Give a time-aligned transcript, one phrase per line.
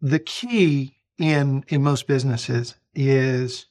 [0.00, 3.66] the key in in most businesses is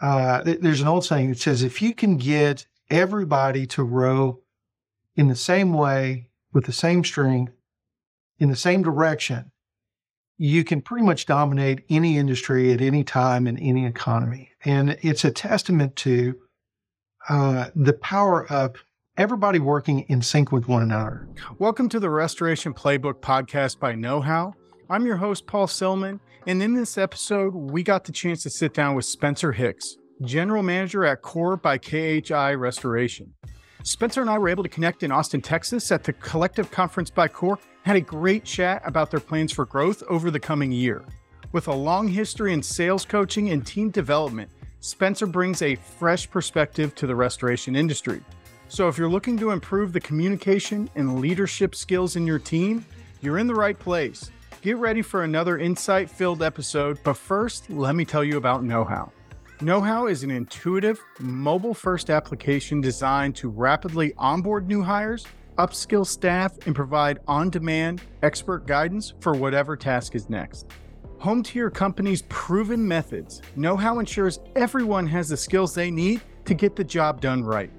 [0.00, 4.40] uh, th- there's an old saying that says if you can get everybody to row
[5.16, 7.52] in the same way with the same strength
[8.38, 9.52] in the same direction,
[10.38, 14.50] you can pretty much dominate any industry at any time in any economy.
[14.64, 16.36] And it's a testament to
[17.28, 18.82] uh, the power of
[19.18, 21.28] everybody working in sync with one another.
[21.58, 24.54] Welcome to the Restoration Playbook podcast by KnowHow.
[24.90, 26.18] I'm your host, Paul Silman,
[26.48, 30.64] and in this episode, we got the chance to sit down with Spencer Hicks, General
[30.64, 33.32] Manager at Core by KHI Restoration.
[33.84, 37.28] Spencer and I were able to connect in Austin, Texas at the Collective Conference by
[37.28, 41.04] Core, had a great chat about their plans for growth over the coming year.
[41.52, 44.50] With a long history in sales coaching and team development,
[44.80, 48.24] Spencer brings a fresh perspective to the restoration industry.
[48.66, 52.84] So if you're looking to improve the communication and leadership skills in your team,
[53.20, 54.32] you're in the right place.
[54.62, 59.10] Get ready for another insight filled episode, but first, let me tell you about KnowHow.
[59.60, 66.58] KnowHow is an intuitive, mobile first application designed to rapidly onboard new hires, upskill staff,
[66.66, 70.66] and provide on demand expert guidance for whatever task is next.
[71.20, 76.52] Home to your company's proven methods, KnowHow ensures everyone has the skills they need to
[76.52, 77.70] get the job done right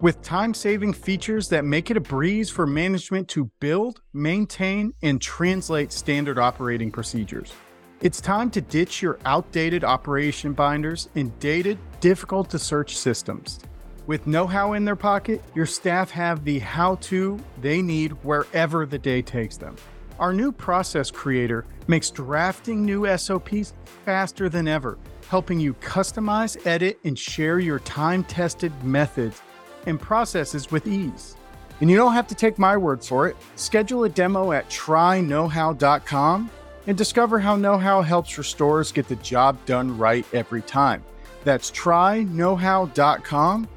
[0.00, 5.20] with time saving features that make it a breeze for management to build, maintain, and
[5.20, 7.52] translate standard operating procedures.
[8.00, 13.60] It's time to ditch your outdated operation binders and dated, difficult to search systems.
[14.06, 18.98] With KnowHow in their pocket, your staff have the how to they need wherever the
[18.98, 19.76] day takes them.
[20.18, 23.74] Our new process creator makes drafting new SOPs
[24.06, 29.42] faster than ever, helping you customize, edit, and share your time tested methods
[29.86, 31.36] and processes with ease.
[31.80, 33.36] And you don't have to take my word for it.
[33.56, 36.50] Schedule a demo at tryknowhow.com
[36.86, 41.04] and discover how KnowHow helps restorers get the job done right every time.
[41.44, 43.68] That's tryknowhow.com.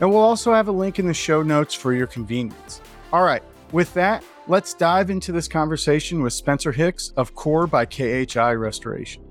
[0.00, 2.80] And we'll also have a link in the show notes for your convenience.
[3.12, 3.42] All right,
[3.72, 9.22] with that, let's dive into this conversation with Spencer Hicks of Core by KHI Restoration.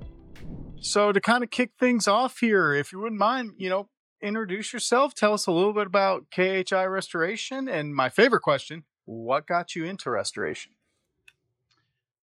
[0.81, 3.89] So, to kind of kick things off here, if you wouldn't mind, you know,
[4.21, 5.13] introduce yourself.
[5.13, 7.67] Tell us a little bit about KHI Restoration.
[7.67, 10.73] And my favorite question what got you into restoration?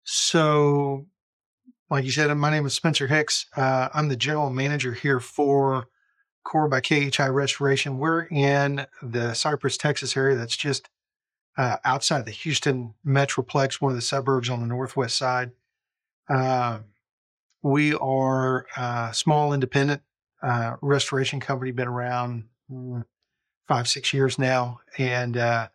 [0.04, 1.06] So,
[1.90, 3.46] like you said, my name is Spencer Hicks.
[3.56, 5.88] Uh, I'm the general manager here for
[6.44, 7.98] Core by KHI Restoration.
[7.98, 10.90] We're in the Cypress, Texas area that's just
[11.56, 15.52] uh, outside of the Houston Metroplex, one of the suburbs on the northwest side.
[16.28, 16.80] Uh,
[17.62, 20.02] we are a small independent
[20.46, 23.04] uh, restoration company, been around mm,
[23.66, 24.78] five, six years now.
[24.96, 25.68] And uh,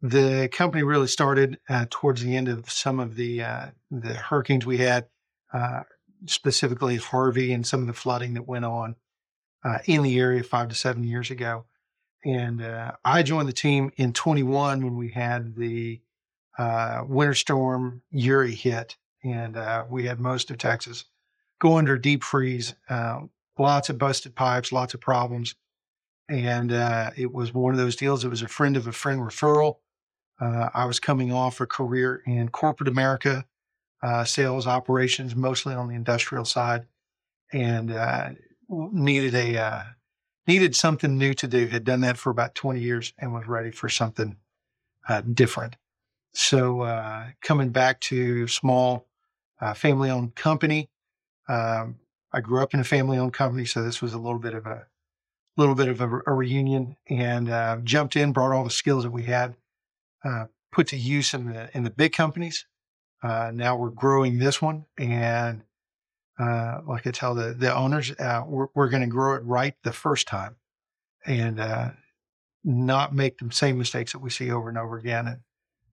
[0.00, 4.64] the company really started uh, towards the end of some of the uh, the hurricanes
[4.64, 5.08] we had,
[5.52, 5.82] uh,
[6.26, 8.94] specifically Harvey and some of the flooding that went on
[9.64, 11.64] uh, in the area five to seven years ago.
[12.24, 12.64] And
[13.04, 16.00] I joined the team in 21 when we had the
[17.06, 19.56] winter storm Uri hit, and
[19.88, 21.04] we had most of Texas
[21.60, 22.74] go under deep freeze
[23.58, 25.54] lots of busted pipes, lots of problems.
[26.28, 28.24] And uh, it was one of those deals.
[28.24, 29.76] It was a friend of a friend referral.
[30.40, 33.46] Uh, I was coming off a career in corporate America,
[34.02, 36.86] uh, sales operations, mostly on the industrial side,
[37.52, 38.30] and uh,
[38.68, 39.82] needed a uh,
[40.46, 41.66] needed something new to do.
[41.66, 44.36] Had done that for about 20 years and was ready for something
[45.08, 45.76] uh, different.
[46.34, 49.06] So coming back to small
[49.74, 50.90] family-owned company,
[51.48, 51.96] um,
[52.36, 54.86] I grew up in a family-owned company, so this was a little bit of a
[55.56, 59.10] little bit of a, a reunion, and uh, jumped in, brought all the skills that
[59.10, 59.56] we had,
[60.22, 62.66] uh, put to use in the in the big companies.
[63.22, 65.62] Uh, now we're growing this one, and
[66.38, 69.74] uh, like I tell the the owners, uh, we're we're going to grow it right
[69.82, 70.56] the first time,
[71.24, 71.92] and uh,
[72.62, 75.40] not make the same mistakes that we see over and over again in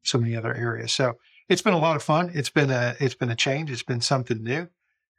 [0.03, 0.91] so many other areas.
[0.91, 2.31] So it's been a lot of fun.
[2.33, 3.71] It's been a it's been a change.
[3.71, 4.67] It's been something new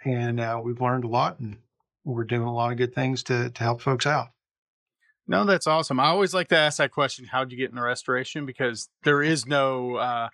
[0.05, 1.59] and uh, we've learned a lot and
[2.05, 4.29] we're doing a lot of good things to, to help folks out.
[5.27, 5.99] No, that's awesome.
[5.99, 8.45] I always like to ask that question how'd you get into restoration?
[8.45, 10.29] Because there is no, uh,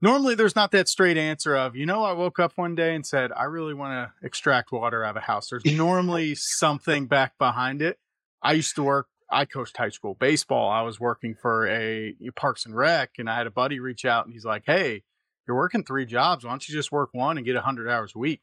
[0.00, 3.04] normally there's not that straight answer of, you know, I woke up one day and
[3.04, 5.48] said, I really want to extract water out of a house.
[5.50, 7.98] There's normally something back behind it.
[8.40, 10.70] I used to work, I coached high school baseball.
[10.70, 14.24] I was working for a Parks and Rec, and I had a buddy reach out
[14.24, 15.02] and he's like, Hey,
[15.46, 16.44] you're working three jobs.
[16.44, 18.42] Why don't you just work one and get 100 hours a week?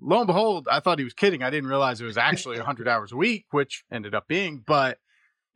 [0.00, 1.42] Lo and behold, I thought he was kidding.
[1.42, 4.62] I didn't realize it was actually 100 hours a week, which ended up being.
[4.66, 4.98] But,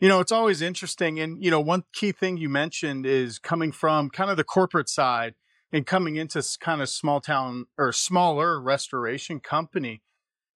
[0.00, 1.20] you know, it's always interesting.
[1.20, 4.88] And, you know, one key thing you mentioned is coming from kind of the corporate
[4.88, 5.34] side.
[5.72, 10.02] and coming into kind of small town or smaller restoration company.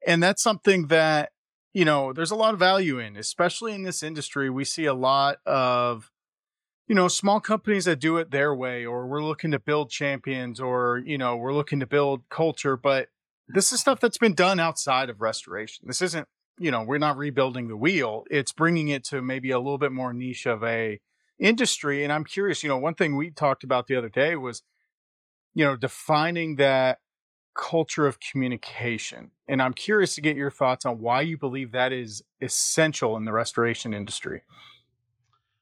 [0.06, 1.30] And that's something that,
[1.72, 4.50] you know, there's a lot of value in, especially in this industry.
[4.50, 6.10] We see a lot of,
[6.86, 10.60] you know, small companies that do it their way, or we're looking to build champions,
[10.60, 12.76] or, you know, we're looking to build culture.
[12.76, 13.08] But
[13.48, 15.84] this is stuff that's been done outside of restoration.
[15.87, 16.26] This isn't,
[16.58, 18.25] you know, we're not rebuilding the wheel.
[18.31, 21.00] It's bringing it to maybe a little bit more niche of a
[21.38, 22.02] industry.
[22.02, 24.62] And I'm curious, you know, one thing we talked about the other day was,
[25.54, 26.98] you know, defining that
[27.54, 29.31] culture of communication.
[29.49, 33.25] And I'm curious to get your thoughts on why you believe that is essential in
[33.25, 34.42] the restoration industry.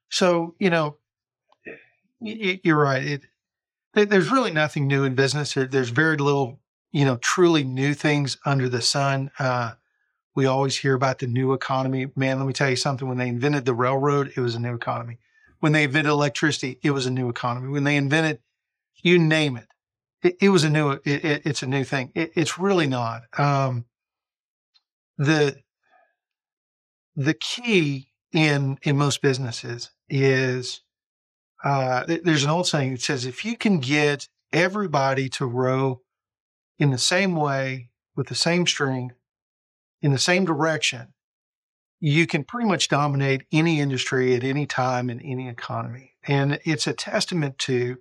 [0.09, 0.97] So, you know,
[2.21, 3.21] you're right.
[3.95, 5.55] It, there's really nothing new in business.
[5.55, 6.61] There's very little,
[6.94, 9.29] you know, truly new things under the sun.
[9.41, 9.73] Uh,
[10.37, 12.06] we always hear about the new economy.
[12.14, 13.08] Man, let me tell you something.
[13.08, 15.19] When they invented the railroad, it was a new economy.
[15.58, 17.69] When they invented electricity, it was a new economy.
[17.69, 18.38] When they invented,
[19.02, 19.67] you name it,
[20.23, 20.93] it, it was a new.
[20.93, 22.12] It, it, it's a new thing.
[22.14, 23.23] It, it's really not.
[23.37, 23.87] Um,
[25.19, 25.56] the
[27.17, 30.81] the key in in most businesses is
[31.64, 36.00] uh, there's an old saying that says if you can get everybody to row
[36.79, 39.12] in the same way with the same string
[40.03, 41.09] in the same direction
[42.00, 46.87] you can pretty much dominate any industry at any time in any economy and it's
[46.87, 47.97] a testament to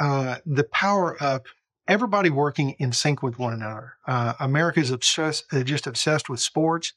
[0.00, 1.42] uh, the power of
[1.86, 6.40] everybody working in sync with one another uh, america is obsessed uh, just obsessed with
[6.40, 6.94] sports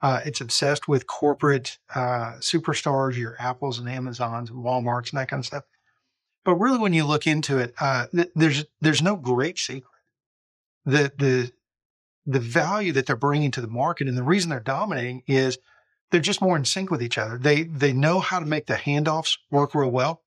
[0.00, 5.28] uh, it's obsessed with corporate uh, superstars, your Apples and Amazons and Walmarts and that
[5.28, 5.64] kind of stuff.
[6.44, 7.74] But really, when you look into it,
[8.14, 9.97] th- there's there's no great secret.
[10.88, 11.52] The the
[12.26, 15.58] the value that they're bringing to the market and the reason they're dominating is
[16.10, 17.38] they're just more in sync with each other.
[17.38, 20.22] They they know how to make the handoffs work real well.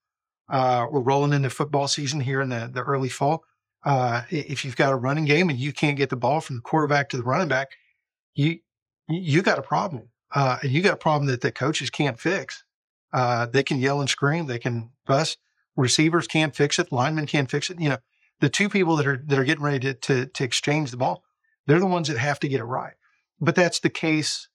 [0.50, 3.44] Uh, we're rolling into football season here in the, the early fall.
[3.84, 6.62] Uh, if you've got a running game and you can't get the ball from the
[6.62, 7.70] quarterback to the running back,
[8.36, 8.60] you
[9.08, 10.10] you got a problem.
[10.34, 12.64] Uh, and you got a problem that the coaches can't fix.
[13.12, 14.48] Uh, they can yell and scream.
[14.48, 15.38] They can bust.
[15.76, 16.92] Receivers can't fix it.
[16.92, 17.80] Linemen can't fix it.
[17.80, 17.98] You know,
[18.42, 21.24] the two people that are that are getting ready to to, to exchange the ball,
[21.66, 22.94] they're the ones that have to get it right.
[23.40, 24.50] But that's the case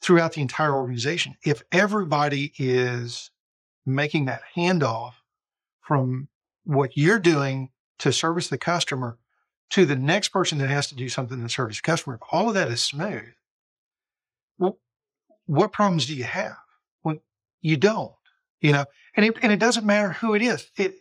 [0.00, 1.36] throughout the entire organization.
[1.44, 3.30] If everybody is
[3.84, 5.14] making that handoff
[5.80, 6.28] from
[6.64, 9.18] what you're doing to service the customer
[9.70, 12.48] to the next person that has to do something to service the customer, if all
[12.48, 13.32] of that is smooth,
[14.58, 14.78] well,
[15.46, 16.56] what problems do you have?
[17.02, 17.16] Well,
[17.60, 18.12] you don't,
[18.60, 18.84] you know,
[19.16, 20.70] and it, and it doesn't matter who it is.
[20.76, 20.96] It,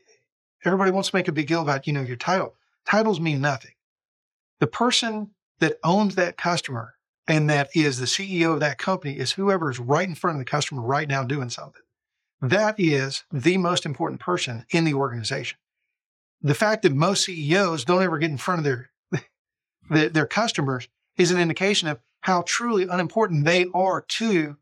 [0.66, 2.56] everybody wants to make a big deal about, you know, your title.
[2.86, 3.72] Titles mean nothing.
[4.60, 6.96] The person that owns that customer
[7.28, 10.40] and that is the CEO of that company is whoever is right in front of
[10.40, 11.82] the customer right now doing something.
[12.42, 15.60] That is the most important person in the organization.
[16.42, 18.90] The fact that most CEOs don't ever get in front of their
[19.90, 20.88] their, their customers
[21.18, 24.58] is an indication of how truly unimportant they are to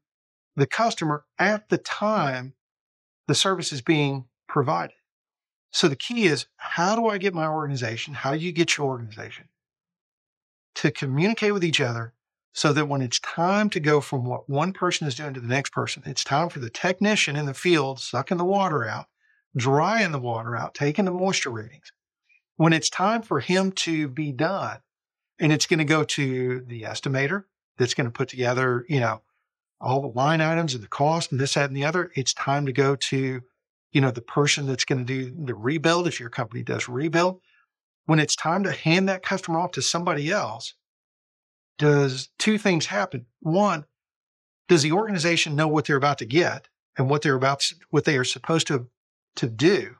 [0.55, 2.53] the customer at the time
[3.27, 4.95] the service is being provided.
[5.71, 8.13] So the key is how do I get my organization?
[8.13, 9.49] How do you get your organization
[10.75, 12.13] to communicate with each other
[12.53, 15.47] so that when it's time to go from what one person is doing to the
[15.47, 19.05] next person, it's time for the technician in the field sucking the water out,
[19.55, 21.91] drying the water out, taking the moisture readings.
[22.57, 24.79] When it's time for him to be done,
[25.39, 27.45] and it's going to go to the estimator
[27.77, 29.21] that's going to put together, you know,
[29.79, 32.11] all the line items and the cost and this, that, and the other.
[32.15, 33.41] It's time to go to,
[33.91, 37.41] you know, the person that's going to do the rebuild if your company does rebuild.
[38.05, 40.73] When it's time to hand that customer off to somebody else,
[41.77, 43.25] does two things happen?
[43.41, 43.85] One,
[44.67, 46.67] does the organization know what they're about to get
[46.97, 48.87] and what they're about, what they are supposed to,
[49.35, 49.95] to do?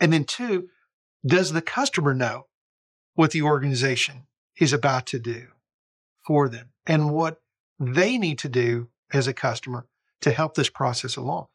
[0.00, 0.68] And then two,
[1.26, 2.46] does the customer know
[3.14, 4.26] what the organization
[4.58, 5.46] is about to do
[6.26, 7.40] for them and what
[7.78, 9.86] they need to do as a customer
[10.20, 11.46] to help this process along.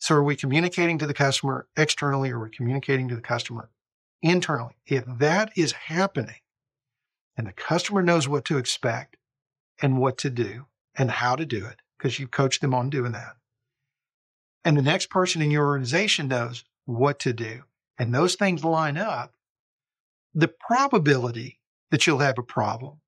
[0.00, 3.70] So are we communicating to the customer externally or are we communicating to the customer
[4.22, 4.74] internally?
[4.86, 6.40] If that is happening
[7.36, 9.16] and the customer knows what to expect
[9.80, 10.66] and what to do
[10.96, 13.36] and how to do it, because you've coached them on doing that.
[14.64, 17.64] And the next person in your organization knows what to do
[17.98, 19.34] and those things line up,
[20.32, 23.00] the probability that you'll have a problem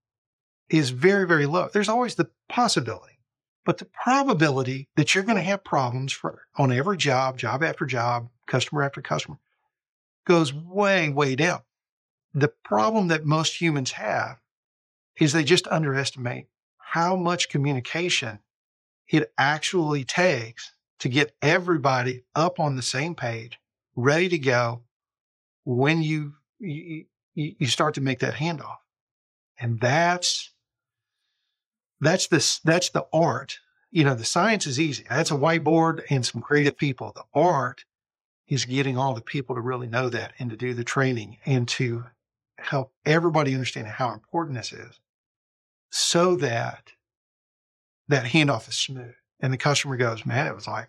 [0.69, 1.71] is very, very low.
[1.73, 3.12] There's always the possibility,
[3.65, 7.87] but the probability that you're going to have problems for on every job, job after
[7.87, 9.39] job, customer after customer
[10.27, 11.61] goes way, way down.
[12.35, 14.39] The problem that most humans have
[15.21, 16.47] is they just underestimate
[16.79, 18.41] how much communication
[19.09, 23.59] it actually takes to get everybody up on the same page,
[23.97, 24.83] ready to go,
[25.65, 27.05] when you, you,
[27.35, 28.77] you start to make that handoff.
[29.59, 30.51] And that's,
[32.03, 33.59] that's this, that's the art.
[33.91, 35.05] You know, the science is easy.
[35.09, 37.13] That's a whiteboard and some creative people.
[37.15, 37.85] The art
[38.49, 41.69] is getting all the people to really know that and to do the training and
[41.69, 42.05] to
[42.59, 45.01] help everybody understand how important this is
[45.91, 46.93] so that
[48.09, 49.15] that handoff is smooth.
[49.41, 50.89] And the customer goes, man, it was like,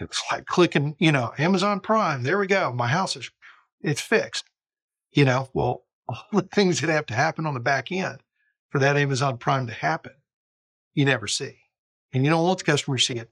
[0.00, 2.22] it's like clicking, you know, Amazon Prime.
[2.22, 2.72] There we go.
[2.72, 3.30] My house is,
[3.80, 4.44] it's fixed.
[5.12, 8.18] You know, well, all the things that have to happen on the back end
[8.70, 10.12] for that Amazon Prime to happen,
[10.94, 11.58] you never see.
[12.12, 13.30] And you don't want the customer to see it,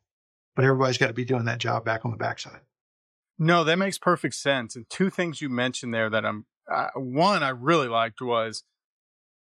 [0.55, 2.61] but everybody's got to be doing that job back on the backside.
[3.39, 4.77] No, that makes perfect sense.
[4.77, 8.65] And two things you mentioned there that I'm, uh, one I really liked was,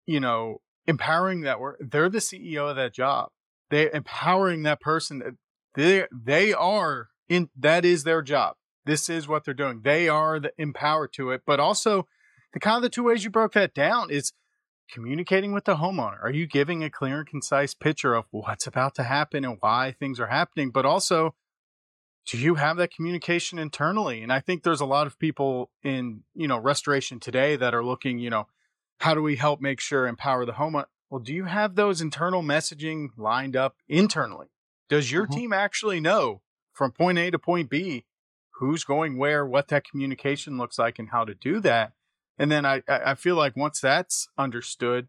[0.07, 1.79] you know, empowering that work.
[1.81, 3.31] They're the CEO of that job.
[3.71, 5.39] They empowering that person.
[5.75, 8.57] They they are in that is their job.
[8.87, 9.81] This is what they're doing.
[9.83, 11.43] They are the empowered to it.
[11.47, 12.07] But also,
[12.53, 14.33] the kind of the two ways you broke that down is
[14.91, 16.23] communicating with the homeowner.
[16.23, 19.95] Are you giving a clear and concise picture of what's about to happen and why
[19.99, 20.71] things are happening?
[20.71, 21.35] But also,
[22.27, 24.23] do you have that communication internally?
[24.23, 27.85] And I think there's a lot of people in, you know, restoration today that are
[27.85, 28.47] looking, you know,
[28.99, 30.87] how do we help make sure empower the homeowner?
[31.11, 34.49] Well, do you have those internal messaging lined up internally?
[34.89, 35.35] Does your mm-hmm.
[35.35, 36.41] team actually know
[36.73, 38.05] from point A to point B
[38.59, 41.93] who's going where, what that communication looks like, and how to do that?
[42.39, 45.09] And then I, I feel like once that's understood,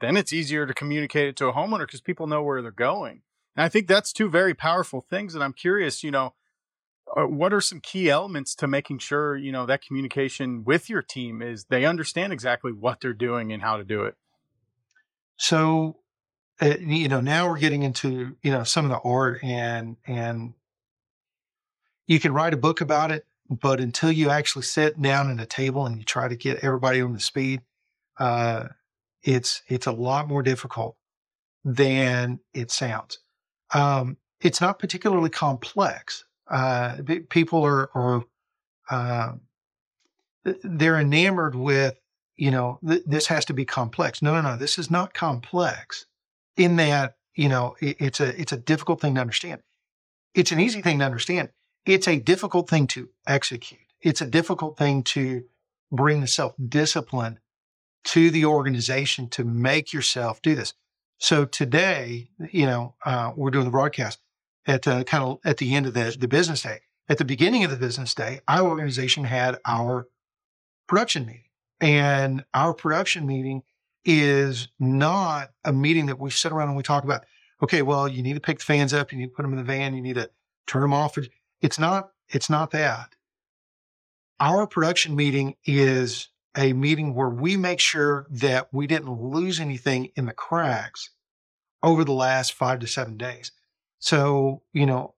[0.00, 3.22] then it's easier to communicate it to a homeowner because people know where they're going.
[3.56, 5.34] And I think that's two very powerful things.
[5.34, 6.34] And I'm curious, you know,
[7.16, 11.02] uh, what are some key elements to making sure you know that communication with your
[11.02, 14.14] team is they understand exactly what they're doing and how to do it
[15.36, 15.96] so
[16.60, 20.54] uh, you know now we're getting into you know some of the art and and
[22.06, 25.46] you can write a book about it but until you actually sit down at a
[25.46, 27.62] table and you try to get everybody on the speed
[28.18, 28.68] uh,
[29.22, 30.96] it's it's a lot more difficult
[31.64, 33.18] than it sounds
[33.74, 36.96] um, it's not particularly complex uh,
[37.28, 38.24] people are, are
[38.90, 39.32] uh,
[40.62, 41.98] they're enamored with,
[42.36, 44.22] you know, th- this has to be complex.
[44.22, 44.56] No, no, no.
[44.56, 46.06] This is not complex.
[46.56, 49.62] In that, you know, it, it's a it's a difficult thing to understand.
[50.34, 51.50] It's an easy thing to understand.
[51.88, 53.80] It's a difficult thing to execute.
[54.02, 55.44] It's a difficult thing to
[55.90, 57.40] bring the self discipline
[58.04, 60.74] to the organization to make yourself do this.
[61.16, 64.18] So today, you know, uh, we're doing the broadcast
[64.66, 66.80] at uh, kind of at the end of the, the business day.
[67.08, 70.08] At the beginning of the business day, our organization had our
[70.88, 71.44] production meeting.
[71.80, 73.62] And our production meeting
[74.04, 77.24] is not a meeting that we sit around and we talk about,
[77.62, 79.58] okay, well, you need to pick the fans up, you need to put them in
[79.58, 80.28] the van, you need to
[80.66, 81.16] turn them off.
[81.60, 83.14] It's not, it's not that.
[84.40, 90.10] Our production meeting is a meeting where we make sure that we didn't lose anything
[90.16, 91.10] in the cracks
[91.82, 93.52] over the last five to seven days.
[93.98, 95.14] So, you know,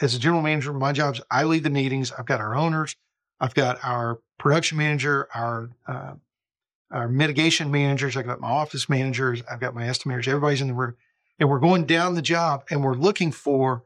[0.00, 2.12] as a general manager, my job is I lead the meetings.
[2.12, 2.96] I've got our owners,
[3.40, 6.14] I've got our production manager, our uh,
[6.90, 10.28] our mitigation managers, I've got my office managers, I've got my estimators.
[10.28, 10.96] Everybody's in the room,
[11.38, 13.84] and we're going down the job, and we're looking for,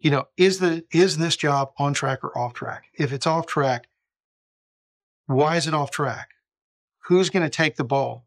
[0.00, 2.84] you know, is the is this job on track or off track?
[2.94, 3.88] If it's off track,
[5.26, 6.30] why is it off track?
[7.06, 8.26] Who's going to take the ball?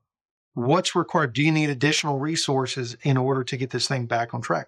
[0.54, 1.34] What's required?
[1.34, 4.68] Do you need additional resources in order to get this thing back on track?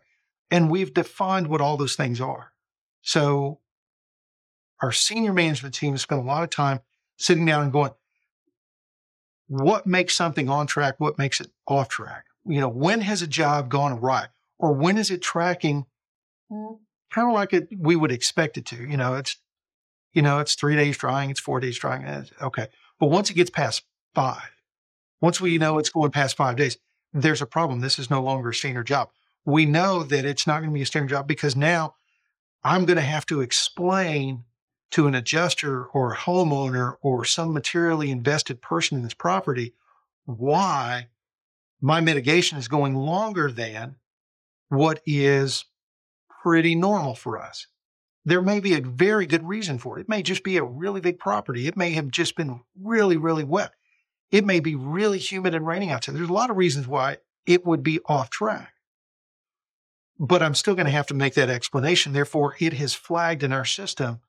[0.49, 2.53] And we've defined what all those things are.
[3.01, 3.59] So
[4.81, 6.79] our senior management team has spent a lot of time
[7.17, 7.91] sitting down and going,
[9.47, 10.95] what makes something on track?
[10.99, 12.25] What makes it off track?
[12.45, 14.27] You know, when has a job gone awry?
[14.57, 15.85] Or when is it tracking
[17.13, 18.75] kind of like it we would expect it to?
[18.75, 19.37] You know, it's
[20.13, 22.05] you know, it's three days drying, it's four days drying.
[22.05, 22.67] Eh, okay.
[22.99, 24.51] But once it gets past five,
[25.21, 26.77] once we know it's going past five days,
[27.13, 27.79] there's a problem.
[27.79, 29.09] This is no longer a standard job
[29.45, 31.95] we know that it's not going to be a standard job because now
[32.63, 34.45] I'm going to have to explain
[34.91, 39.73] to an adjuster or a homeowner or some materially invested person in this property
[40.25, 41.07] why
[41.81, 43.95] my mitigation is going longer than
[44.69, 45.65] what is
[46.43, 47.67] pretty normal for us.
[48.25, 50.01] There may be a very good reason for it.
[50.01, 51.67] It may just be a really big property.
[51.67, 53.71] It may have just been really, really wet.
[54.31, 56.15] It may be really humid and raining outside.
[56.15, 58.73] There's a lot of reasons why it would be off track
[60.19, 62.13] but I'm still going to have to make that explanation.
[62.13, 64.21] Therefore, it has flagged in our system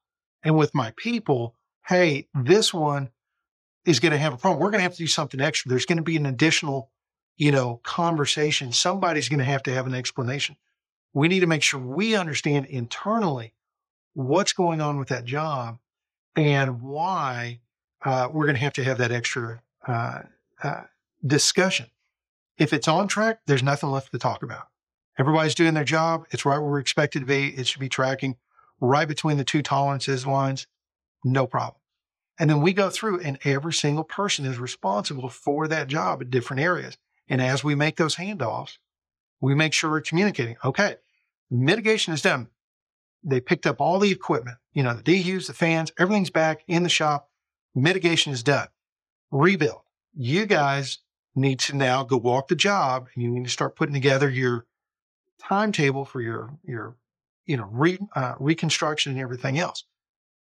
[0.42, 1.54] and with my people,
[1.86, 3.10] hey, this one
[3.84, 4.60] is going to have a problem.
[4.60, 5.68] We're going to have to do something extra.
[5.68, 6.90] There's going to be an additional,
[7.36, 8.72] you know, conversation.
[8.72, 10.56] Somebody's going to have to have an explanation.
[11.14, 13.54] We need to make sure we understand internally
[14.12, 15.78] what's going on with that job
[16.36, 17.60] and why
[18.04, 20.22] uh, we're going to have to have that extra uh,
[20.62, 20.82] uh,
[21.24, 21.86] discussion.
[22.58, 24.68] If it's on track, there's nothing left to talk about.
[25.18, 26.26] Everybody's doing their job.
[26.30, 27.48] It's right where we're expected to be.
[27.48, 28.36] It should be tracking
[28.80, 30.66] right between the two tolerances lines.
[31.22, 31.80] No problem.
[32.38, 36.30] And then we go through, and every single person is responsible for that job in
[36.30, 36.98] different areas.
[37.28, 38.78] And as we make those handoffs,
[39.40, 40.56] we make sure we're communicating.
[40.64, 40.96] Okay,
[41.54, 42.48] mitigation is done.
[43.22, 46.82] They picked up all the equipment, you know, the DHUs, the fans, everything's back in
[46.82, 47.30] the shop.
[47.74, 48.68] Mitigation is done.
[49.30, 49.80] Rebuild.
[50.14, 50.98] You guys
[51.34, 54.66] need to now go walk the job and you need to start putting together your
[55.40, 56.96] timetable for your, your,
[57.46, 59.84] you know, re, uh, reconstruction and everything else.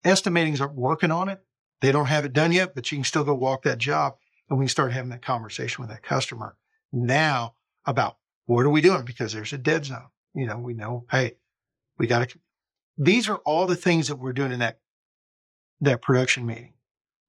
[0.03, 1.41] Estimating's are working on it.
[1.81, 4.15] They don't have it done yet, but you can still go walk that job
[4.49, 6.55] and we can start having that conversation with that customer
[6.91, 9.03] now about what are we doing?
[9.03, 10.07] Because there's a dead zone.
[10.37, 11.33] You know, we know, hey,
[11.97, 12.39] we got to,
[12.95, 14.77] these are all the things that we're doing in that,
[15.81, 16.73] that production meeting.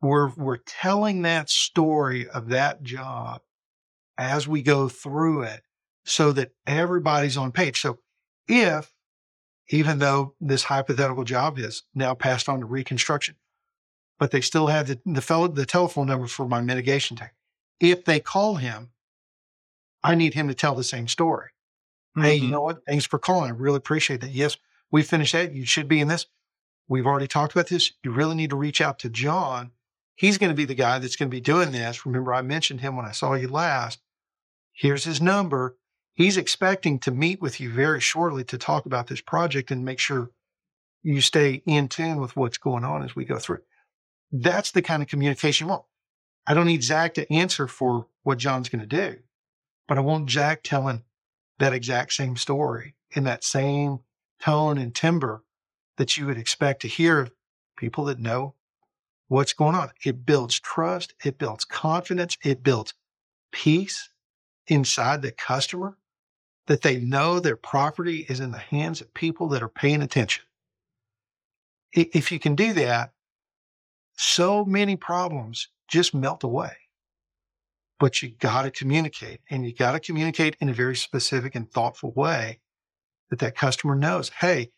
[0.02, 3.40] We're, we're telling that story of that job
[4.18, 5.62] as we go through it
[6.04, 7.80] so that everybody's on page.
[7.80, 7.98] So
[8.46, 8.92] if,
[9.70, 13.36] even though this hypothetical job is now passed on to reconstruction,
[14.18, 17.34] but they still have the, the fellow, the telephone number for my mitigation tech.
[17.80, 18.90] If they call him,
[20.04, 21.52] I need him to tell the same story.
[22.18, 22.26] Mm-hmm.
[22.26, 22.52] Hey, you mm-hmm.
[22.52, 22.84] know what?
[22.86, 23.50] Thanks for calling.
[23.50, 24.30] I really appreciate that.
[24.30, 24.56] Yes,
[24.90, 25.54] we finished that.
[25.54, 26.26] You should be in this.
[26.88, 27.92] We've already talked about this.
[28.02, 29.72] You really need to reach out to John.
[30.14, 32.04] He's going to be the guy that's going to be doing this.
[32.06, 34.00] Remember, I mentioned him when I saw you last.
[34.72, 35.76] Here's his number.
[36.14, 40.00] He's expecting to meet with you very shortly to talk about this project and make
[40.00, 40.30] sure
[41.02, 43.60] you stay in tune with what's going on as we go through.
[44.32, 45.84] That's the kind of communication you want.
[46.46, 49.18] I don't need Zach to answer for what John's going to do,
[49.86, 51.04] but I want Zach telling
[51.58, 54.00] that exact same story in that same
[54.40, 55.42] tone and timbre
[55.96, 57.28] that you would expect to hear
[57.76, 58.54] people that know
[59.28, 59.90] what's going on.
[60.04, 62.94] It builds trust, it builds confidence, it builds
[63.52, 64.10] peace
[64.66, 65.96] inside the customer
[66.66, 70.44] that they know their property is in the hands of people that are paying attention.
[71.92, 73.12] If you can do that,
[74.16, 76.72] so many problems just melt away.
[77.98, 81.70] But you got to communicate and you got to communicate in a very specific and
[81.70, 82.60] thoughtful way
[83.30, 84.70] that that customer knows, hey,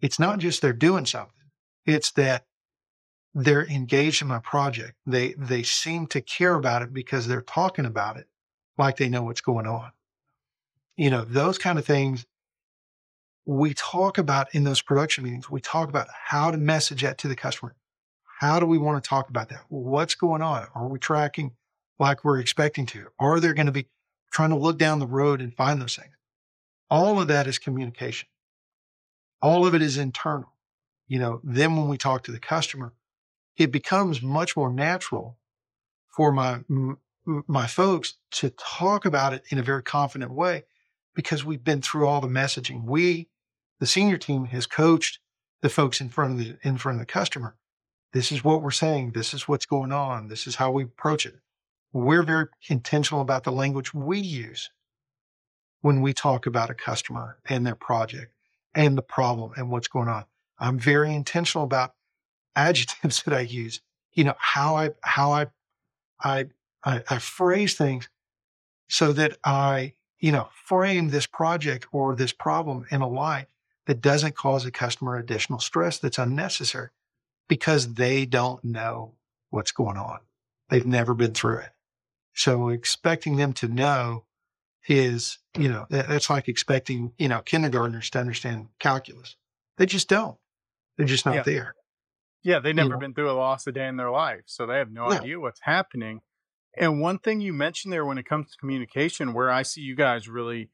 [0.00, 1.32] it's not just they're doing something.
[1.86, 2.44] It's that
[3.34, 4.94] they're engaged in my project.
[5.06, 8.26] They, they seem to care about it because they're talking about it
[8.76, 9.90] like they know what's going on.
[10.96, 12.26] You know, those kind of things
[13.48, 15.50] we talk about in those production meetings.
[15.50, 17.74] We talk about how to message that to the customer.
[18.40, 19.64] How do we want to talk about that?
[19.70, 20.66] What's going on?
[20.74, 21.52] Are we tracking
[21.98, 23.08] like we're expecting to?
[23.18, 23.88] Are there going to be
[24.32, 26.14] trying to look down the road and find those things?
[26.90, 28.28] All of that is communication.
[29.42, 30.52] All of it is internal.
[31.06, 32.92] You know, then when we talk to the customer,
[33.56, 35.38] it becomes much more natural
[36.08, 36.60] for my
[37.46, 40.64] my folks to talk about it in a very confident way
[41.14, 42.84] because we've been through all the messaging.
[42.84, 43.28] We,
[43.80, 45.18] the senior team, has coached
[45.60, 47.56] the folks in front of the in front of the customer
[48.12, 49.12] this is what we're saying.
[49.12, 50.28] This is what's going on.
[50.28, 51.36] This is how we approach it.
[51.92, 54.70] We're very intentional about the language we use
[55.80, 58.32] when we talk about a customer and their project
[58.74, 60.24] and the problem and what's going on.
[60.58, 61.94] I'm very intentional about
[62.56, 63.80] adjectives that I use.
[64.12, 65.46] You know how I how I
[66.22, 66.46] I
[66.84, 68.08] I, I phrase things
[68.88, 73.46] so that I you know frame this project or this problem in a light
[73.86, 76.90] that doesn't cause a customer additional stress that's unnecessary
[77.48, 79.14] because they don't know
[79.50, 80.18] what's going on.
[80.68, 81.70] They've never been through it.
[82.38, 84.24] So expecting them to know
[84.86, 89.34] is, you know, that's like expecting, you know, kindergartners to understand calculus.
[89.76, 90.36] They just don't.
[90.96, 91.42] They're just not yeah.
[91.42, 91.74] there.
[92.44, 93.00] Yeah, they've never you know?
[93.00, 94.42] been through a loss a day in their life.
[94.46, 96.20] So they have no, no idea what's happening.
[96.76, 99.96] And one thing you mentioned there when it comes to communication, where I see you
[99.96, 100.70] guys really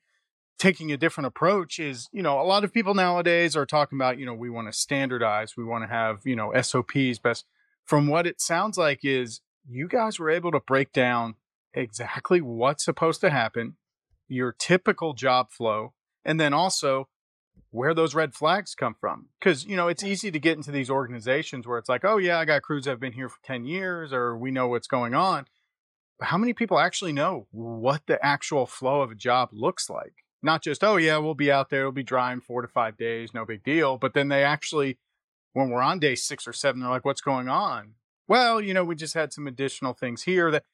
[0.59, 4.19] taking a different approach is, you know, a lot of people nowadays are talking about,
[4.19, 7.47] you know, we want to standardize, we want to have, you know, SOPs best.
[7.87, 11.37] From what it sounds like is you guys were able to break down
[11.75, 13.77] exactly what's supposed to happen,
[14.29, 15.93] your typical job flow,
[16.25, 17.09] and then also
[17.71, 19.27] where those red flags come from.
[19.39, 22.39] Because, you know, it's easy to get into these organizations where it's like, oh, yeah,
[22.39, 25.15] I got crews that have been here for 10 years or we know what's going
[25.15, 25.47] on.
[26.19, 30.25] But how many people actually know what the actual flow of a job looks like?
[30.45, 32.97] not just, oh, yeah, we'll be out there, it'll be dry in four to five
[32.97, 33.97] days, no big deal.
[33.97, 34.99] But then they actually,
[35.55, 37.95] when we're on day six or seven, they're like, what's going on?
[38.29, 40.65] Well, you know, we just had some additional things here that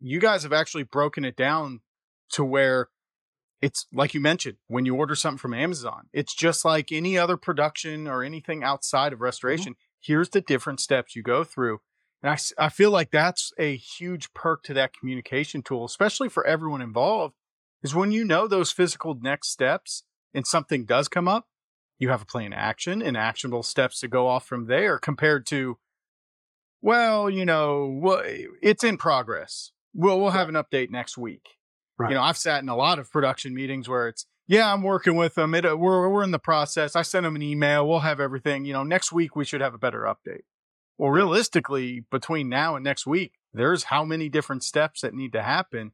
[0.00, 1.80] you guys have actually broken it down
[2.30, 2.88] to where
[3.62, 7.36] it's like you mentioned when you order something from Amazon, it's just like any other
[7.36, 9.24] production or anything outside of mm-hmm.
[9.24, 9.72] restoration.
[9.72, 9.80] Mm-hmm.
[10.00, 11.80] Here's the different steps you go through.
[12.22, 16.46] And I, I feel like that's a huge perk to that communication tool, especially for
[16.46, 17.34] everyone involved,
[17.82, 20.04] is when you know those physical next steps
[20.34, 21.46] and something does come up,
[21.98, 25.46] you have a plan of action and actionable steps to go off from there compared
[25.46, 25.78] to,
[26.82, 28.20] well, you know,
[28.62, 29.72] it's in progress.
[29.98, 31.46] We'll, we'll have an update next week.
[31.98, 32.10] Right.
[32.10, 35.16] You know, I've sat in a lot of production meetings where it's, yeah, I'm working
[35.16, 35.54] with them.
[35.54, 36.94] It, uh, we're, we're in the process.
[36.94, 37.88] I sent them an email.
[37.88, 38.66] We'll have everything.
[38.66, 40.42] You know, next week we should have a better update.
[40.98, 45.42] Well, realistically, between now and next week, there's how many different steps that need to
[45.42, 45.92] happen.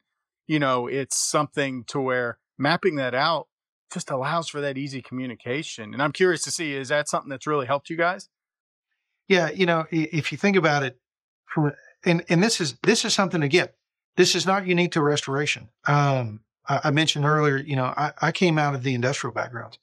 [0.48, 3.46] You know, it's something to where mapping that out
[3.92, 5.92] just allows for that easy communication.
[5.92, 8.28] And I'm curious to see, is that something that's really helped you guys?
[9.28, 9.50] Yeah.
[9.50, 10.98] You know, if you think about it
[11.46, 11.72] from,
[12.04, 13.68] and, and this is, this is something again,
[14.16, 15.68] this is not unique to restoration.
[15.86, 19.78] Um, I, I mentioned earlier, you know, I, I, came out of the industrial background.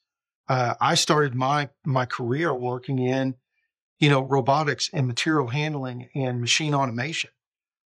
[0.48, 3.36] Uh, I started my my career working in,
[4.00, 7.32] you know, robotics and material handling and machine automation.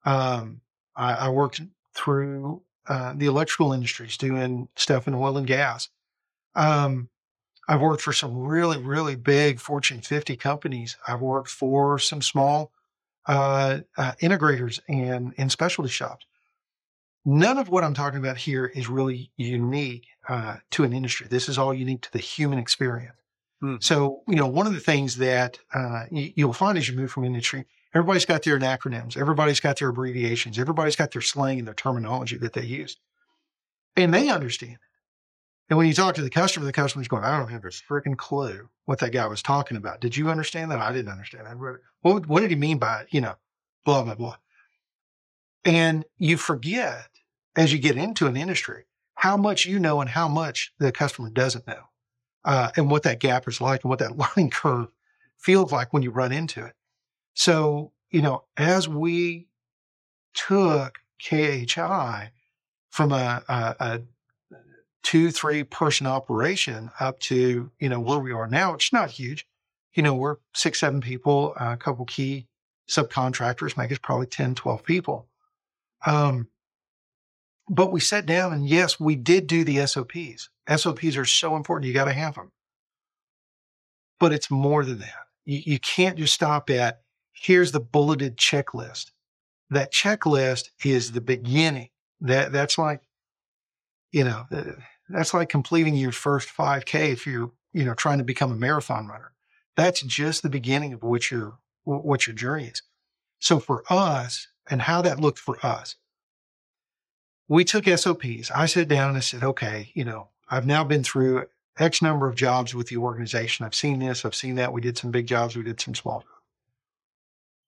[0.05, 0.61] Um,
[0.95, 1.61] I, I, worked
[1.93, 5.89] through uh, the electrical industries doing stuff in oil and gas.
[6.55, 7.09] Um,
[7.67, 10.97] I've worked for some really, really big Fortune 50 companies.
[11.07, 12.71] I've worked for some small
[13.27, 16.25] uh, uh, integrators and, and specialty shops.
[17.25, 21.27] None of what I'm talking about here is really unique uh, to an industry.
[21.29, 23.15] This is all unique to the human experience.
[23.61, 23.75] Hmm.
[23.81, 27.11] So, you know, one of the things that uh, you, will find as you move
[27.11, 31.67] from industry, everybody's got their acronyms, everybody's got their abbreviations, everybody's got their slang and
[31.67, 32.97] their terminology that they use,
[33.97, 34.79] and they understand it.
[35.69, 38.17] And when you talk to the customer, the customer's going, I don't have a freaking
[38.17, 40.01] clue what that guy was talking about.
[40.01, 40.79] Did you understand that?
[40.79, 41.79] I didn't understand that.
[42.01, 43.07] What, what did he mean by it?
[43.11, 43.35] You know,
[43.85, 44.37] blah, blah, blah.
[45.65, 47.08] And you forget
[47.59, 48.85] as you get into an industry
[49.19, 51.83] how much you know and how much the customer doesn't know,
[52.45, 54.87] uh, and what that gap is like and what that learning curve
[55.37, 56.73] feels like when you run into it.
[57.33, 59.49] So, you know, as we
[60.33, 62.31] took KHI
[62.91, 64.01] from a, a, a
[65.03, 69.45] two, three person operation up to, you know, where we are now, it's not huge.
[69.95, 72.47] You know, we're six, seven people, a couple key
[72.89, 75.27] subcontractors, make us probably 10, 12 people.
[76.05, 76.47] Um,
[77.69, 80.49] but we sat down and yes, we did do the SOPs.
[80.75, 81.87] SOPs are so important.
[81.87, 82.51] You got to have them.
[84.19, 85.27] But it's more than that.
[85.45, 87.01] You, you can't just stop at
[87.31, 89.11] here's the bulleted checklist.
[89.69, 91.89] That checklist is the beginning.
[92.21, 93.01] That that's like,
[94.11, 94.63] you know, uh,
[95.07, 99.07] that's like completing your first 5K if you're, you know, trying to become a marathon
[99.07, 99.31] runner.
[99.77, 102.81] That's just the beginning of what your what your journey is.
[103.39, 105.95] So for us, and how that looked for us,
[107.49, 108.51] we took SOPs.
[108.51, 112.27] I sat down and I said, okay, you know, I've now been through X number
[112.27, 113.65] of jobs with the organization.
[113.65, 114.71] I've seen this, I've seen that.
[114.71, 116.23] We did some big jobs, we did some small.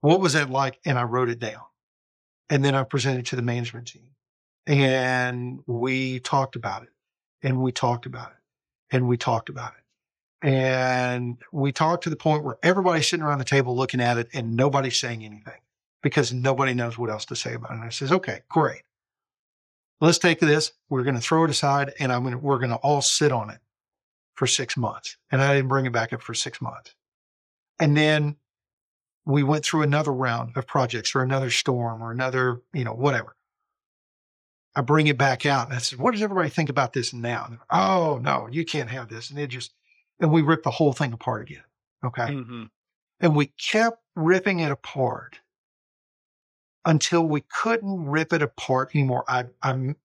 [0.02, 0.80] What was that like?
[0.86, 1.62] And I wrote it down.
[2.50, 4.10] And then I presented to the management team.
[4.68, 6.90] And we talked about it.
[7.42, 8.96] And we talked about it.
[8.96, 10.48] And we talked about it.
[10.48, 14.30] And we talked to the point where everybody's sitting around the table looking at it
[14.34, 15.62] and nobody's saying anything
[16.02, 17.76] because nobody knows what else to say about it.
[17.76, 18.82] And I says, okay, great
[20.02, 20.74] let's take this.
[20.90, 23.32] We're going to throw it aside and I'm going to, we're going to all sit
[23.32, 23.60] on it
[24.34, 25.18] for six months.
[25.32, 26.96] And I didn't bring it back up for six months.
[27.80, 28.36] And then
[29.26, 33.36] we went through another round of projects or another storm or another, you know, whatever.
[34.76, 37.48] I bring it back out and I said, what does everybody think about this now?
[37.50, 39.30] Like, oh, no, you can't have this.
[39.30, 39.74] And it just,
[40.20, 41.64] and we ripped the whole thing apart again.
[42.04, 42.28] Okay.
[42.28, 42.64] Mm-hmm.
[43.20, 45.41] And we kept ripping it apart
[46.86, 49.24] until we couldn't rip it apart anymore.
[49.28, 49.96] I, I,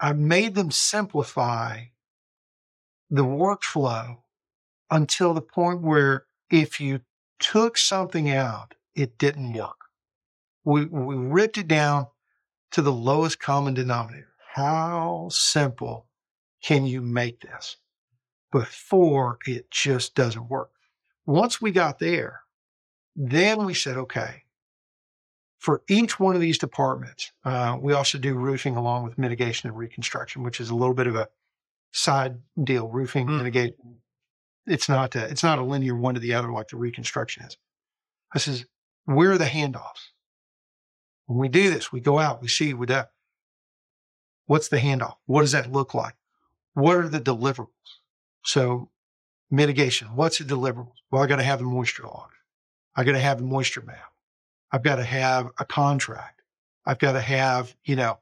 [0.00, 1.84] I made them simplify
[3.10, 4.18] the workflow
[4.90, 7.00] until the point where if you
[7.38, 9.76] took something out, it didn't work.
[10.64, 12.06] We, we ripped it down
[12.72, 14.28] to the lowest common denominator.
[14.54, 16.06] How simple
[16.62, 17.76] can you make this
[18.50, 20.70] before it just doesn't work?
[21.26, 22.42] Once we got there,
[23.16, 24.43] then we said, okay,
[25.64, 29.78] for each one of these departments, uh, we also do roofing along with mitigation and
[29.78, 31.28] reconstruction, which is a little bit of a
[31.90, 32.86] side deal.
[32.88, 33.38] Roofing, mm.
[33.38, 33.74] mitigation,
[34.66, 37.56] it's not a, it's not a linear one to the other like the reconstruction is.
[38.34, 38.66] I says,
[39.06, 40.10] where are the handoffs?
[41.24, 43.04] When we do this, we go out, we see, we do.
[44.44, 45.14] What's the handoff?
[45.24, 46.14] What does that look like?
[46.74, 47.68] What are the deliverables?
[48.44, 48.90] So
[49.50, 50.96] mitigation, what's the deliverables?
[51.10, 52.32] Well, I got to have the moisture log.
[52.94, 54.10] I got to have the moisture map.
[54.74, 56.42] I've got to have a contract.
[56.84, 58.18] I've got to have, you know,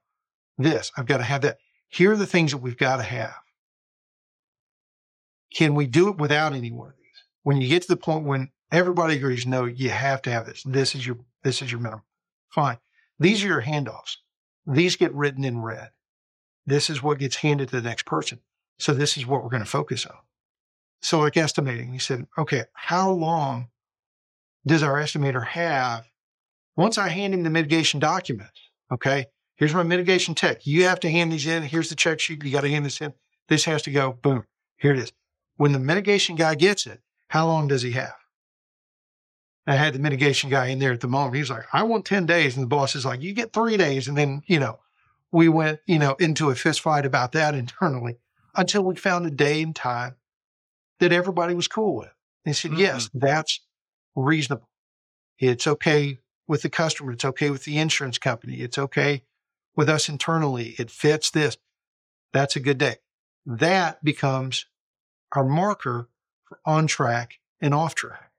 [0.58, 0.92] this.
[0.96, 1.58] I've got to have that.
[1.88, 3.34] Here are the things that we've got to have.
[5.54, 7.24] Can we do it without any one of these?
[7.42, 10.62] When you get to the point when Everybody agrees, no, you have to have this.
[10.62, 12.04] This is your this is your minimum.
[12.48, 12.78] Fine.
[13.18, 14.16] These are your handoffs.
[14.66, 15.90] These get written in red.
[16.64, 18.40] This is what gets handed to the next person.
[18.78, 20.16] So this is what we're going to focus on.
[21.02, 23.68] So like estimating, he said, okay, how long
[24.66, 26.08] does our estimator have
[26.76, 28.60] once I hand him the mitigation documents?
[28.92, 30.66] Okay, here's my mitigation tech.
[30.66, 31.62] You have to hand these in.
[31.62, 32.42] Here's the check sheet.
[32.44, 33.14] You got to hand this in.
[33.48, 34.12] This has to go.
[34.12, 34.44] Boom.
[34.76, 35.12] Here it is.
[35.56, 38.14] When the mitigation guy gets it, how long does he have?
[39.66, 41.36] I had the mitigation guy in there at the moment.
[41.36, 42.56] He's like, I want 10 days.
[42.56, 44.08] And the boss is like, you get three days.
[44.08, 44.80] And then, you know,
[45.30, 48.18] we went, you know, into a fist fight about that internally
[48.56, 50.16] until we found a day and time
[50.98, 52.12] that everybody was cool with.
[52.44, 52.80] They said, mm-hmm.
[52.80, 53.60] yes, that's
[54.16, 54.68] reasonable.
[55.38, 57.12] It's okay with the customer.
[57.12, 58.56] It's okay with the insurance company.
[58.56, 59.22] It's okay
[59.76, 60.74] with us internally.
[60.78, 61.56] It fits this.
[62.32, 62.96] That's a good day.
[63.46, 64.66] That becomes
[65.34, 66.08] our marker
[66.44, 68.30] for on track and off track.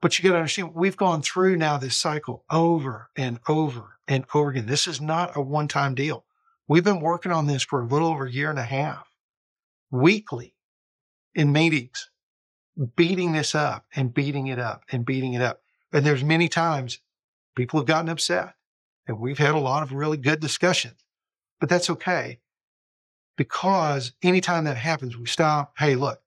[0.00, 4.24] But you got to understand, we've gone through now this cycle over and over and
[4.34, 4.66] over again.
[4.66, 6.24] This is not a one time deal.
[6.66, 9.08] We've been working on this for a little over a year and a half,
[9.90, 10.54] weekly
[11.34, 12.10] in meetings,
[12.96, 15.62] beating this up and beating it up and beating it up.
[15.92, 17.00] And there's many times
[17.54, 18.54] people have gotten upset
[19.06, 21.04] and we've had a lot of really good discussions,
[21.60, 22.40] but that's okay
[23.36, 25.74] because anytime that happens, we stop.
[25.78, 26.20] Hey, look,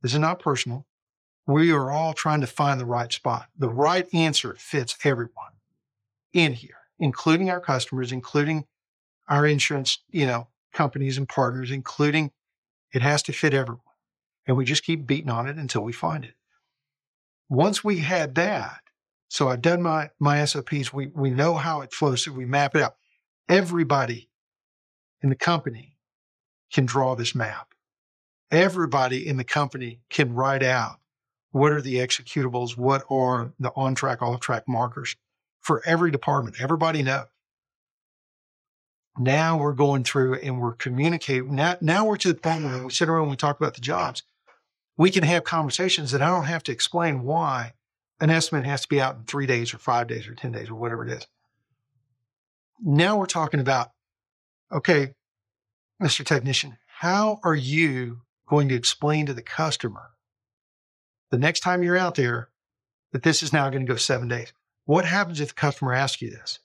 [0.00, 0.86] this is not personal
[1.46, 3.48] we are all trying to find the right spot.
[3.58, 5.52] The right answer fits everyone
[6.32, 8.66] in here, including our customers, including
[9.28, 12.30] our insurance, you know, companies and partners, including
[12.92, 13.80] it has to fit everyone.
[14.46, 16.34] And we just keep beating on it until we find it.
[17.48, 18.81] Once we had that,
[19.32, 22.76] so I've done my my SOPs, we we know how it flows, so we map
[22.76, 22.96] it out.
[23.48, 24.28] Everybody
[25.22, 25.96] in the company
[26.70, 27.68] can draw this map.
[28.50, 30.96] Everybody in the company can write out
[31.50, 32.76] what are the executables?
[32.76, 35.16] What are the on track, off track markers
[35.62, 36.60] for every department?
[36.60, 37.24] Everybody knows.
[39.16, 41.54] Now we're going through and we're communicating.
[41.54, 43.80] Now, now we're to the point where we sit around and we talk about the
[43.80, 44.24] jobs.
[44.98, 47.72] We can have conversations that I don't have to explain why
[48.22, 50.70] an estimate has to be out in three days or five days or 10 days
[50.70, 51.26] or whatever it is.
[52.80, 53.90] Now we're talking about,
[54.70, 55.14] okay,
[56.00, 56.24] Mr.
[56.24, 60.10] Technician, how are you going to explain to the customer
[61.30, 62.50] the next time you're out there
[63.12, 64.52] that this is now going to go seven days.
[64.84, 66.60] What happens if the customer asks you this?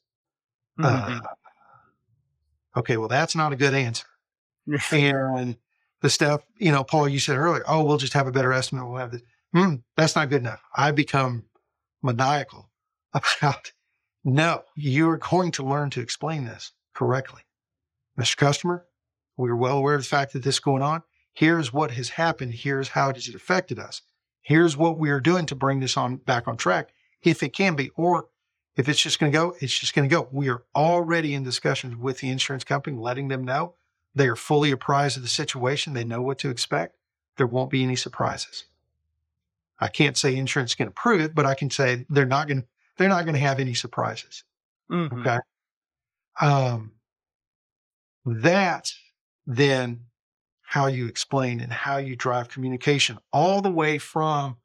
[0.80, 1.20] Mm-hmm.
[1.20, 4.06] Uh, okay, well, that's not a good answer.
[4.92, 5.58] and
[6.02, 8.88] the stuff, you know, Paul, you said earlier, oh, we'll just have a better estimate.
[8.88, 9.22] We'll have this.
[9.56, 10.62] Mm, that's not good enough.
[10.76, 11.46] I become
[12.08, 12.70] maniacal
[13.14, 13.72] about
[14.24, 17.42] no, you're going to learn to explain this correctly.
[18.20, 18.36] Mr.
[18.36, 18.86] Customer,
[19.38, 21.04] we're well aware of the fact that this is going on.
[21.34, 22.56] Here's what has happened.
[22.56, 24.02] Here's how it has affected us
[24.48, 27.76] here's what we are doing to bring this on back on track if it can
[27.76, 28.30] be or
[28.78, 31.44] if it's just going to go it's just going to go we are already in
[31.44, 33.74] discussions with the insurance company letting them know
[34.16, 36.96] they are fully apprised of the situation they know what to expect
[37.36, 38.64] there won't be any surprises
[39.80, 42.68] i can't say insurance can approve it but i can say they're not going to
[42.98, 44.44] they're not going to have any surprises
[44.92, 45.20] mm-hmm.
[45.20, 45.38] okay
[46.42, 46.92] um
[48.26, 48.92] that
[49.46, 50.02] then
[50.68, 54.58] how you explain and how you drive communication all the way from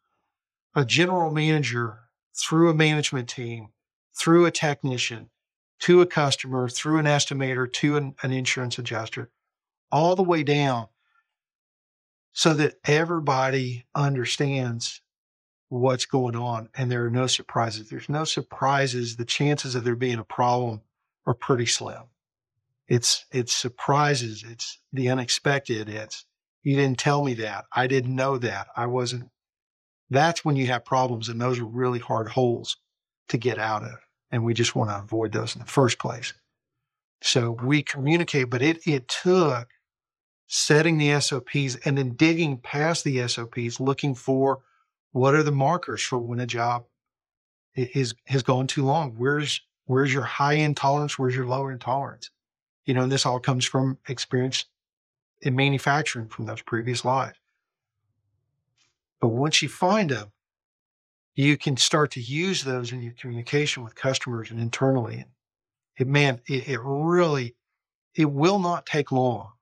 [0.75, 2.01] a general manager
[2.35, 3.69] through a management team,
[4.19, 5.31] through a technician,
[5.79, 9.31] to a customer, through an estimator, to an, an insurance adjuster,
[9.91, 10.89] all the way down
[12.33, 15.02] so that everybody understands
[15.73, 17.89] what's going on and there are no surprises.
[17.89, 19.17] There's no surprises.
[19.17, 20.83] The chances of there being a problem
[21.25, 22.03] are pretty slim.
[22.89, 24.45] It's it's surprises.
[24.47, 25.89] It's the unexpected.
[25.89, 26.27] It's
[26.63, 27.65] you didn't tell me that.
[27.73, 28.67] I didn't know that.
[28.77, 29.31] I wasn't.
[30.11, 32.77] That's when you have problems, and those are really hard holes
[33.29, 33.95] to get out of.
[34.31, 36.35] And we just want to avoid those in the first place.
[37.23, 39.69] So we communicate, but it it took
[40.49, 44.61] setting the SOPs and then digging past the SOPs, looking for
[45.13, 46.85] what are the markers for when a job
[47.75, 49.15] is has gone too long.
[49.17, 51.19] Where's where's your high end tolerance?
[51.19, 52.31] Where's your lower end tolerance?
[52.85, 54.65] You know, and this all comes from experience
[55.41, 57.39] in manufacturing from those previous lives.
[59.21, 60.33] But once you find them,
[61.35, 65.17] you can start to use those in your communication with customers and internally.
[65.17, 65.27] And
[65.97, 67.55] it, man, it, it really,
[68.15, 69.53] it will not take long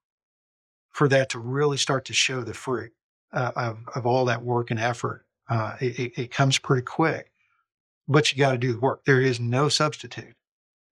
[0.90, 2.92] for that to really start to show the fruit
[3.32, 5.26] uh, of, of all that work and effort.
[5.50, 7.32] Uh, it, it comes pretty quick,
[8.08, 9.04] but you got to do the work.
[9.04, 10.36] There is no substitute.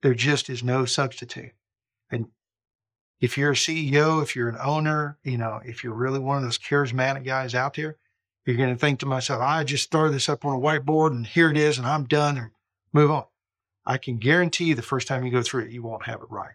[0.02, 1.52] There just is no substitute.
[2.10, 2.26] And
[3.20, 6.42] if you're a CEO, if you're an owner, you know, if you're really one of
[6.42, 7.96] those charismatic guys out there,
[8.44, 11.26] You're going to think to myself, I just throw this up on a whiteboard and
[11.26, 12.50] here it is and I'm done and
[12.94, 13.24] move on.
[13.84, 16.30] I can guarantee you the first time you go through it, you won't have it
[16.30, 16.54] right.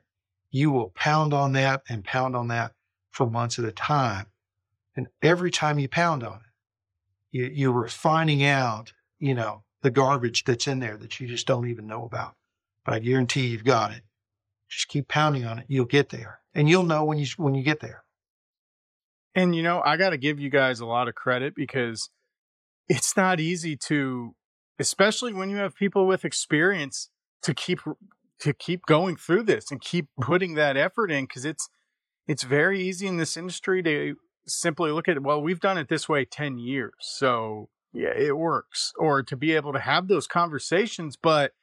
[0.50, 2.74] You will pound on that and pound on that
[3.12, 4.26] for months at a time.
[4.96, 6.53] And every time you pound on it,
[7.34, 11.68] you, you're finding out, you know, the garbage that's in there that you just don't
[11.68, 12.36] even know about.
[12.86, 14.04] But I guarantee you've got it.
[14.70, 15.66] Just keep pounding on it.
[15.68, 18.04] You'll get there and you'll know when you, when you get there.
[19.36, 22.10] And, you know, I got to give you guys a lot of credit because
[22.88, 24.36] it's not easy to,
[24.80, 27.10] especially when you have people with experience
[27.42, 27.80] to keep
[28.40, 30.24] to keep going through this and keep mm-hmm.
[30.24, 31.70] putting that effort in because it's
[32.28, 36.10] it's very easy in this industry to simply look at well we've done it this
[36.10, 41.16] way 10 years so yeah it works or to be able to have those conversations
[41.16, 41.54] but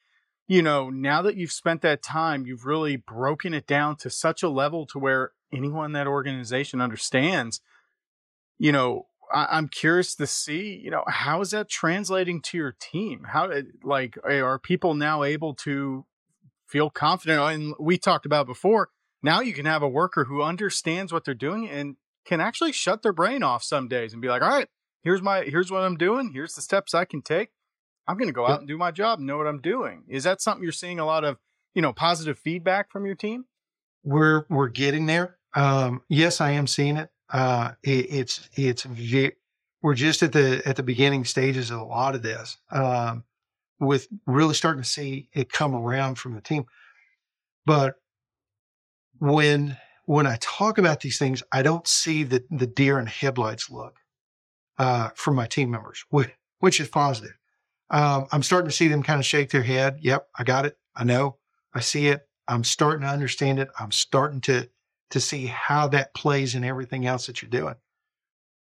[0.49, 4.43] you know now that you've spent that time you've really broken it down to such
[4.43, 7.61] a level to where anyone in that organization understands
[8.59, 12.73] you know I, am curious to see, you know, how is that translating to your
[12.79, 13.27] team?
[13.29, 16.05] How eh, like are people now able to
[16.67, 17.41] feel confident?
[17.41, 18.91] And we talked about before.
[19.23, 23.03] Now you can have a worker who understands what they're doing and can actually shut
[23.03, 24.69] their brain off some days and be like, all right,
[25.03, 26.33] here's my here's what I'm doing.
[26.33, 27.51] Here's the steps I can take.
[28.07, 30.03] I'm going to go out and do my job and know what I'm doing.
[30.09, 31.39] Is that something you're seeing a lot of,
[31.75, 33.45] you know, positive feedback from your team?
[34.03, 35.37] We're we're getting there.
[35.55, 37.11] Um, yes, I am seeing it.
[37.29, 38.87] Uh, it, it's it's
[39.83, 43.25] we're just at the at the beginning stages of a lot of this, um,
[43.79, 46.67] with really starting to see it come around from the team.
[47.65, 47.95] But
[49.19, 49.77] when
[50.11, 54.01] when I talk about these things, I don't see the the deer in headlights look
[54.77, 57.39] uh, from my team members, which, which is positive.
[57.91, 59.99] Um, I'm starting to see them kind of shake their head.
[60.01, 60.77] Yep, I got it.
[60.97, 61.37] I know.
[61.73, 62.27] I see it.
[62.49, 63.69] I'm starting to understand it.
[63.79, 64.69] I'm starting to
[65.11, 67.77] to see how that plays in everything else that you're doing.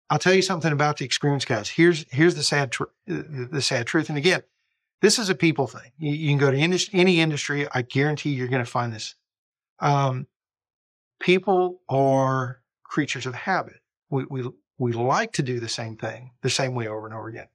[0.08, 1.68] I'll tell you something about the experience guys.
[1.68, 4.08] Here's here's the sad tr- the sad truth.
[4.08, 4.42] And again,
[5.02, 5.92] this is a people thing.
[5.98, 7.68] You, you can go to industry, any industry.
[7.70, 9.16] I guarantee you're going to find this.
[9.80, 10.28] Um,
[11.20, 13.80] people are creatures of habit.
[14.10, 14.48] We we
[14.78, 17.48] we like to do the same thing the same way over and over again.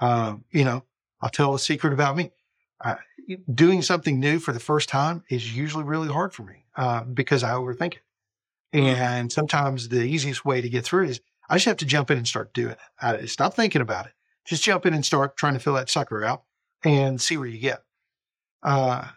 [0.00, 0.84] Um, you know,
[1.20, 2.30] I'll tell a secret about me.
[2.82, 2.96] Uh,
[3.52, 7.42] doing something new for the first time is usually really hard for me uh, because
[7.42, 8.02] I overthink it.
[8.72, 12.10] And sometimes the easiest way to get through it is I just have to jump
[12.10, 12.78] in and start doing it.
[13.00, 14.12] I, stop thinking about it.
[14.46, 16.44] Just jump in and start trying to fill that sucker out
[16.84, 17.82] and see where you get.
[18.62, 19.08] Uh,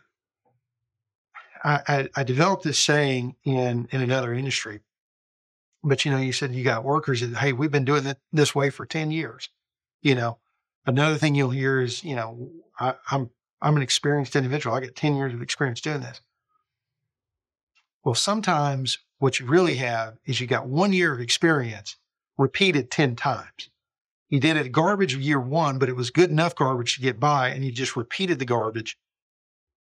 [1.63, 4.82] I, I, developed this saying in in another industry,
[5.84, 8.54] but you know, you said you got workers that hey, we've been doing it this
[8.54, 9.49] way for ten years.
[10.02, 10.39] You know,
[10.86, 12.49] another thing you'll hear is you know,
[12.80, 13.30] I, I'm
[13.62, 14.76] I'm an experienced individual.
[14.76, 16.19] I got ten years of experience doing this.
[18.04, 21.95] Well, sometimes what you really have is you got one year of experience
[22.38, 23.69] repeated 10 times.
[24.30, 27.49] You did it garbage year one, but it was good enough garbage to get by,
[27.49, 28.97] and you just repeated the garbage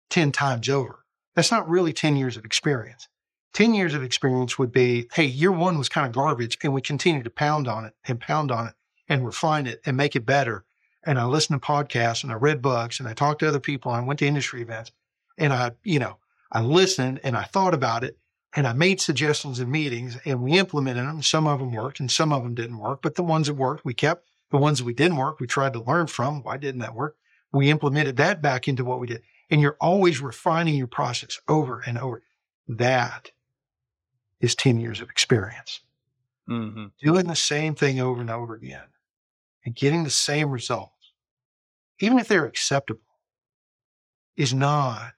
[0.09, 1.04] 10 times over.
[1.35, 3.07] That's not really 10 years of experience.
[3.53, 6.81] 10 years of experience would be hey, year one was kind of garbage, and we
[6.81, 8.73] continue to pound on it and pound on it
[9.07, 10.65] and refine it and make it better.
[11.03, 13.93] And I listened to podcasts and I read books and I talked to other people
[13.93, 14.91] and I went to industry events
[15.37, 16.17] and I, you know,
[16.51, 18.17] I listened and I thought about it
[18.55, 21.21] and I made suggestions in meetings and we implemented them.
[21.21, 23.85] Some of them worked and some of them didn't work, but the ones that worked,
[23.85, 24.27] we kept.
[24.51, 26.43] The ones that we didn't work, we tried to learn from.
[26.43, 27.17] Why didn't that work?
[27.51, 29.21] We implemented that back into what we did.
[29.49, 32.23] And you're always refining your process over and over.
[32.67, 33.31] That
[34.39, 35.81] is 10 years of experience.
[36.49, 36.87] Mm-hmm.
[37.01, 38.87] Doing the same thing over and over again
[39.65, 41.11] and getting the same results,
[41.99, 43.01] even if they're acceptable,
[44.35, 45.13] is not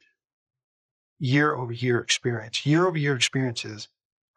[1.19, 2.65] year over year experience.
[2.65, 3.89] Year over year experiences,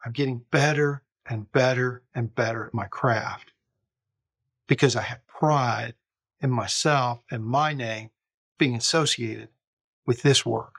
[0.03, 3.53] I'm getting better and better and better at my craft
[4.67, 5.93] because I have pride
[6.39, 8.09] in myself and my name
[8.57, 9.49] being associated
[10.11, 10.75] with this work.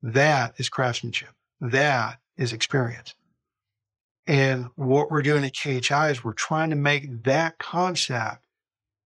[0.00, 1.30] That is craftsmanship.
[1.60, 3.16] That is experience.
[4.28, 8.44] And what we're doing at KHI is we're trying to make that concept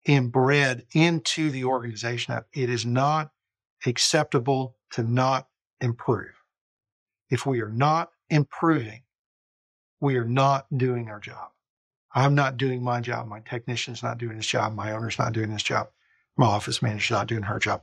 [0.04, 2.40] inbred into the organization.
[2.52, 3.30] It is not
[3.86, 5.46] acceptable to not
[5.80, 6.34] improve.
[7.30, 9.02] If we are not improving,
[10.00, 11.50] we are not doing our job.
[12.12, 13.28] I'm not doing my job.
[13.28, 14.74] My technician's not doing his job.
[14.74, 15.86] My owner's not doing his job.
[16.36, 17.82] My office manager's not doing her job.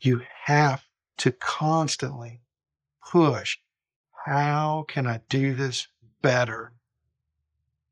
[0.00, 0.84] You have
[1.18, 2.42] to constantly
[3.10, 3.58] push.
[4.26, 5.88] How can I do this
[6.22, 6.72] better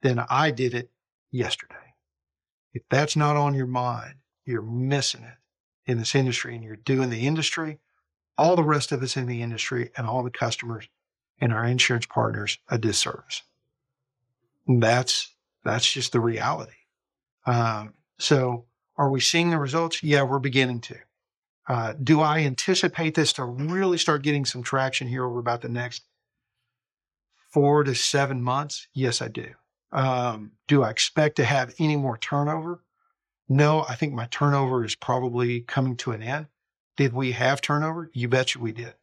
[0.03, 0.91] than I did it
[1.31, 1.95] yesterday?
[2.73, 7.11] If that's not on your mind, you're missing it in this industry and you're doing
[7.11, 7.79] the industry
[8.37, 10.89] all the rest of us in the industry and all the customers
[11.41, 13.43] and our insurance partners a disservice.
[14.67, 16.73] And that's that's just the reality.
[17.47, 20.03] Um, so are we seeing the results?
[20.03, 20.97] Yeah, we're beginning to.
[21.67, 25.69] Uh, do I anticipate this to really start getting some traction here over about the
[25.69, 26.03] next
[27.51, 28.89] four to seven months?
[28.93, 29.55] Yes, I do.
[29.93, 32.83] Um, do I expect to have any more turnover?
[33.49, 36.47] No, I think my turnover is probably coming to an end.
[36.97, 38.11] Did we have turnover?
[38.13, 38.95] You betcha we did.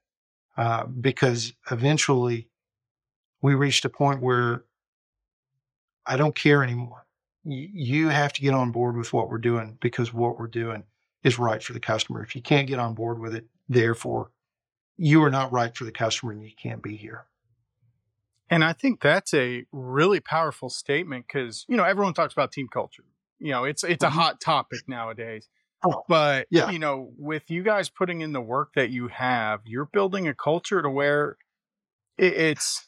[0.57, 2.49] Uh, because eventually
[3.41, 4.65] we reached a point where
[6.05, 7.05] I don't care anymore.
[7.43, 10.83] Y- you have to get on board with what we're doing because what we're doing
[11.23, 12.23] is right for the customer.
[12.23, 14.31] If you can't get on board with it, therefore,
[14.97, 17.25] you are not right for the customer and you can't be here.
[18.49, 22.67] And I think that's a really powerful statement because, you know, everyone talks about team
[22.67, 23.05] culture.
[23.39, 24.11] You know, it's it's a Mhm.
[24.11, 25.47] hot topic nowadays.
[25.83, 26.69] Oh, But, yeah.
[26.69, 30.35] you know, with you guys putting in the work that you have, you're building a
[30.35, 31.37] culture to where
[32.17, 32.87] it's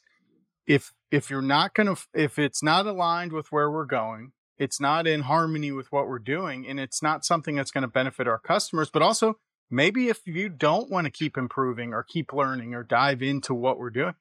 [0.67, 4.33] if if you're not going to if it's not aligned with where we're going,
[4.63, 7.87] it's not in harmony with what we're doing and it's not something that's going to
[7.87, 9.37] benefit our customers, but also
[9.69, 13.77] maybe if you don't want to keep improving or keep learning or dive into what
[13.77, 14.15] we're doing,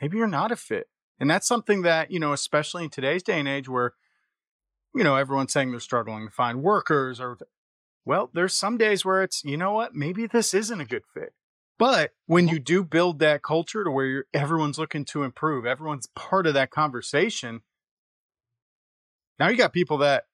[0.00, 0.88] maybe you're not a fit.
[1.20, 3.94] And that's something that, you know, especially in today's day and age where
[4.94, 7.36] you know, everyone's saying they're struggling to find workers or
[8.04, 11.32] well, there's some days where it's, you know what, maybe this isn't a good fit.
[11.78, 12.54] But when mm-hmm.
[12.54, 16.54] you do build that culture to where you're, everyone's looking to improve, everyone's part of
[16.54, 17.62] that conversation.
[19.38, 20.24] Now you got people that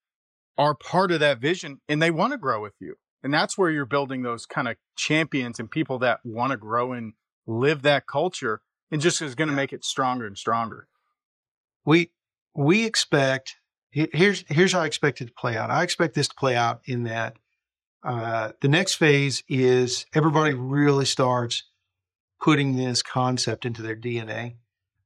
[0.58, 2.96] are part of that vision and they want to grow with you.
[3.22, 6.92] And that's where you're building those kind of champions and people that want to grow
[6.92, 7.12] and
[7.46, 9.56] live that culture and just is going to Yeah.
[9.56, 10.86] make it stronger and stronger.
[11.84, 12.10] we
[12.54, 13.56] we expect
[13.90, 15.70] here's here's how I expect it to play out.
[15.70, 17.36] I expect this to play out in that
[18.02, 21.64] uh, the next phase is everybody really starts
[22.40, 24.56] putting this concept into their DNA,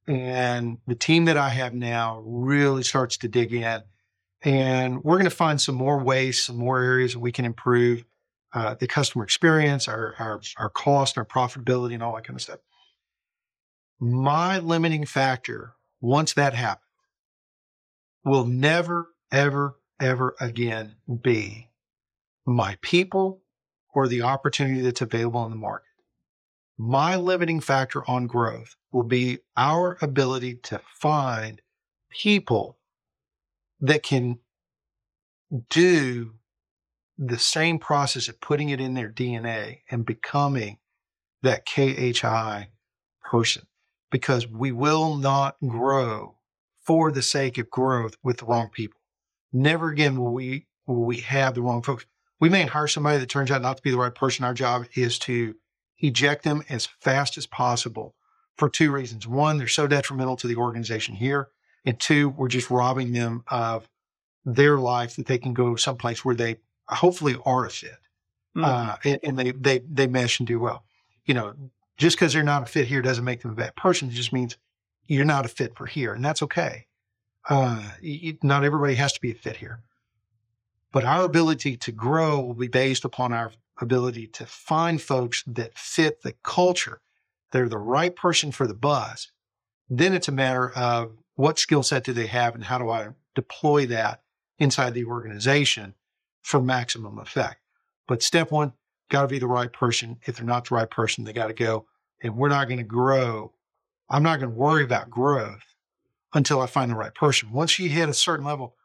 [0.07, 3.83] and the team that I have now really starts to dig in,
[4.43, 8.05] and we're going to find some more ways, some more areas that we can improve
[8.53, 12.41] uh, the customer experience, our our our cost, our profitability, and all that kind of
[12.41, 12.59] stuff.
[13.99, 16.81] My limiting factor once that happens
[18.23, 21.69] will never, ever, ever again be
[22.45, 23.41] my people
[23.93, 25.87] or the opportunity that's available in the market.
[26.77, 31.61] My limiting factor on growth will be our ability to find
[32.09, 32.77] people
[33.81, 34.39] that can
[35.69, 36.35] do
[37.17, 40.77] the same process of putting it in their DNA and becoming
[41.43, 42.69] that KHI
[43.21, 43.63] person
[44.11, 46.37] because we will not grow
[46.79, 49.01] for the sake of growth with the wrong people.
[49.51, 52.05] Never again will we will we have the wrong folks.
[52.39, 54.45] We may hire somebody that turns out not to be the right person.
[54.45, 55.55] Our job is to
[55.99, 58.15] eject them as fast as possible
[58.57, 59.27] for two reasons.
[59.27, 61.49] One, they're so detrimental to the organization here.
[61.85, 63.87] And two, we're just robbing them of
[64.43, 67.99] their life that they can go someplace where they hopefully are a fit
[68.63, 70.83] uh, and, and they they they mesh and do well.
[71.25, 71.53] You know,
[71.97, 74.09] just because they're not a fit here doesn't make them a bad person.
[74.09, 74.57] It just means
[75.07, 76.87] you're not a fit for here, and that's okay.
[77.47, 79.81] Uh, y- not everybody has to be a fit here,
[80.91, 85.77] but our ability to grow will be based upon our ability to find folks that
[85.77, 87.01] fit the culture.
[87.55, 89.31] They're the right person for the buzz.
[89.89, 93.07] Then it's a matter of what skill set do they have, and how do I
[93.33, 94.23] deploy that
[94.59, 95.93] inside the organization
[96.41, 97.61] for maximum effect.
[98.09, 98.73] But step one,
[99.09, 100.17] got to be the right person.
[100.25, 101.85] If they're not the right person, they got to go.
[102.21, 103.53] And we're not going to grow.
[104.09, 105.63] I'm not going to worry about growth
[106.33, 107.53] until I find the right person.
[107.53, 108.75] Once you hit a certain level,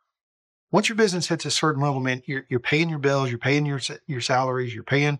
[0.70, 3.66] once your business hits a certain level, man, you're, you're paying your bills, you're paying
[3.66, 5.18] your your salaries, you're paying,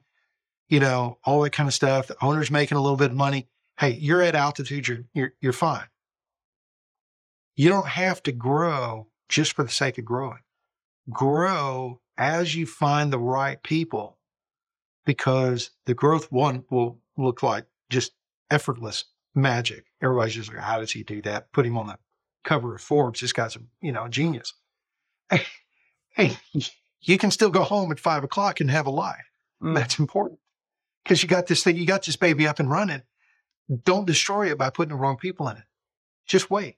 [0.71, 2.07] you know, all that kind of stuff.
[2.07, 3.49] The owner's making a little bit of money.
[3.79, 4.89] Hey, you're at altitude.
[4.89, 5.87] You're you're, you're fine.
[7.57, 10.39] You don't have to grow just for the sake of growing.
[11.11, 14.19] Grow as you find the right people
[15.05, 18.13] because the growth one will look like just
[18.51, 19.87] effortless magic.
[20.01, 21.53] Everybody's just like, how does he do that?
[21.53, 21.99] Put him on the
[22.45, 23.21] cover of Forbes.
[23.21, 24.55] This guy's a you know a genius.
[26.13, 26.37] Hey,
[27.03, 29.31] you can still go home at five o'clock and have a life.
[29.63, 29.77] Mm.
[29.77, 30.41] That's important
[31.05, 33.03] because you got this thing, you got this baby up and running.
[33.85, 35.65] Don't destroy it by putting the wrong people in it.
[36.27, 36.77] Just wait.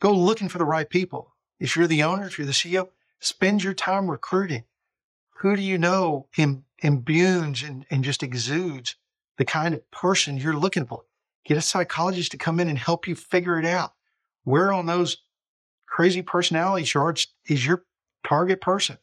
[0.00, 1.34] Go looking for the right people.
[1.58, 2.88] If you're the owner, if you're the CEO,
[3.20, 4.64] spend your time recruiting.
[5.40, 8.96] Who do you know im- imbues and, and just exudes
[9.36, 11.04] the kind of person you're looking for?
[11.44, 13.94] Get a psychologist to come in and help you figure it out.
[14.44, 15.18] Where on those
[15.86, 17.84] crazy personality charts is your
[18.26, 18.98] target person?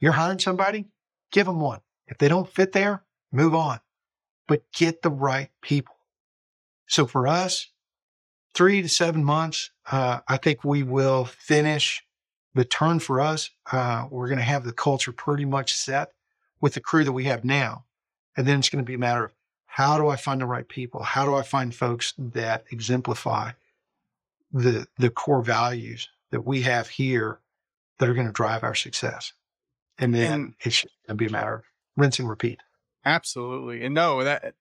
[0.00, 0.86] You're hiring somebody,
[1.32, 1.80] give them one.
[2.06, 3.80] If they don't fit there, move on.
[4.46, 5.96] But get the right people.
[6.86, 7.68] So for us,
[8.54, 12.02] three to seven months, uh, I think we will finish
[12.54, 16.12] the turn for us, uh, we're going to have the culture pretty much set
[16.60, 17.84] with the crew that we have now.
[18.36, 19.32] And then it's going to be a matter of
[19.66, 21.02] how do I find the right people?
[21.02, 23.52] How do I find folks that exemplify
[24.52, 27.38] the the core values that we have here
[27.98, 29.34] that are going to drive our success?
[29.98, 31.64] And then And- it's going to be a matter of
[31.96, 32.60] rinse and repeat.
[33.04, 33.84] Absolutely.
[33.84, 34.54] And no, that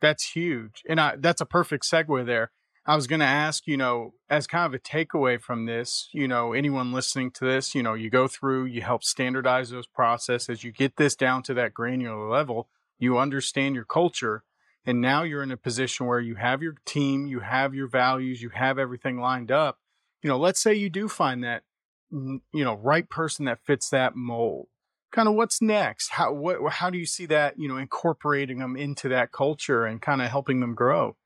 [0.00, 0.82] that's huge.
[0.88, 2.50] And I, that's a perfect segue there.
[2.86, 6.26] I was going to ask, you know, as kind of a takeaway from this, you
[6.26, 10.64] know, anyone listening to this, you know, you go through, you help standardize those processes,
[10.64, 12.68] you get this down to that granular level,
[12.98, 14.42] you understand your culture,
[14.84, 18.42] and now you're in a position where you have your team, you have your values,
[18.42, 19.78] you have everything lined up.
[20.22, 21.62] You know, let's say you do find that
[22.10, 24.66] you know, right person that fits that mold
[25.12, 28.76] kind of what's next how what how do you see that you know incorporating them
[28.76, 31.16] into that culture and kind of helping them grow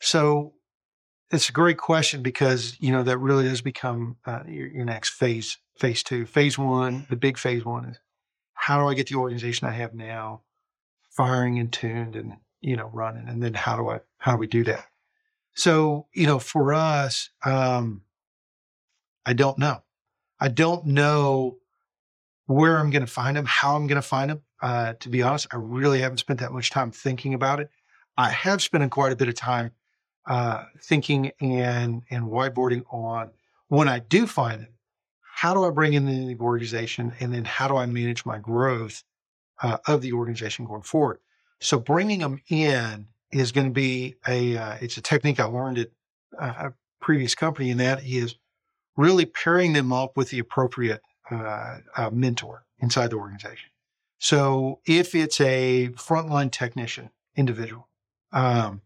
[0.00, 0.54] So
[1.30, 5.10] it's a great question because you know that really does become uh, your, your next
[5.10, 5.58] phase.
[5.78, 7.98] Phase two, phase one, the big phase one is
[8.54, 10.42] how do I get the organization I have now
[11.10, 14.46] firing and tuned and you know running, and then how do I how do we
[14.48, 14.84] do that?
[15.54, 18.02] So you know, for us, um,
[19.24, 19.82] I don't know.
[20.40, 21.58] I don't know
[22.52, 24.42] where I'm going to find them, how I'm going to find them.
[24.60, 27.70] Uh, to be honest, I really haven't spent that much time thinking about it.
[28.16, 29.72] I have spent quite a bit of time
[30.26, 33.30] uh, thinking and and whiteboarding on
[33.68, 34.68] when I do find them,
[35.22, 39.02] how do I bring in the organization, and then how do I manage my growth
[39.62, 41.18] uh, of the organization going forward?
[41.60, 45.78] So bringing them in is going to be a uh, it's a technique I learned
[45.78, 45.88] at
[46.38, 48.36] uh, a previous company, and that is
[48.96, 51.00] really pairing them up with the appropriate
[51.32, 53.70] uh, uh, mentor inside the organization.
[54.18, 57.88] So if it's a frontline technician individual,
[58.32, 58.82] um,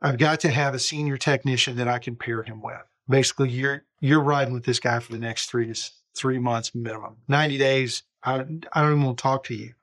[0.00, 2.82] I've got to have a senior technician that I can pair him with.
[3.08, 7.16] Basically, you're you're riding with this guy for the next three to three months minimum.
[7.28, 8.02] Ninety days.
[8.22, 8.34] I,
[8.72, 9.74] I don't even want to talk to you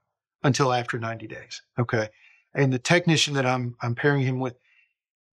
[0.44, 1.62] until after ninety days.
[1.78, 2.10] Okay.
[2.54, 4.56] And the technician that I'm I'm pairing him with,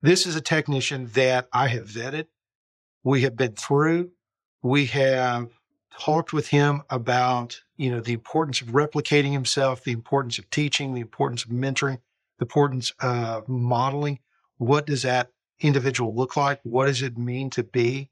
[0.03, 2.27] this is a technician that I have vetted.
[3.03, 4.13] We have been through.
[4.63, 5.51] We have
[5.99, 10.95] talked with him about you know the importance of replicating himself, the importance of teaching,
[10.95, 11.99] the importance of mentoring,
[12.39, 14.21] the importance of modeling
[14.61, 15.31] what does that
[15.61, 16.61] individual look like?
[16.65, 18.11] What does it mean to be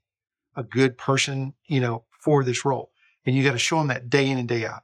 [0.55, 2.91] a good person, you know, for this role?
[3.23, 4.81] And you got to show them that day in and day out.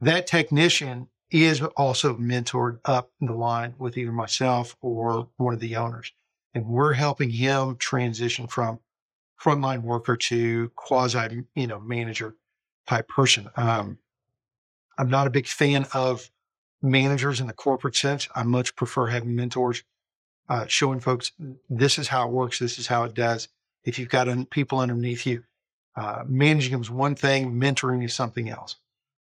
[0.00, 5.76] That technician is also mentored up the line with either myself or one of the
[5.76, 6.12] owners.
[6.54, 8.80] And we're helping him transition from
[9.42, 12.34] frontline worker to quasi, you know, manager
[12.86, 13.48] type person.
[13.56, 13.98] Um,
[14.98, 16.30] I'm not a big fan of
[16.82, 18.28] managers in the corporate sense.
[18.34, 19.82] I much prefer having mentors
[20.48, 21.32] uh, showing folks
[21.68, 23.48] this is how it works, this is how it does.
[23.84, 25.44] If you've got un- people underneath you,
[25.96, 28.76] uh, managing them is one thing, mentoring is something else.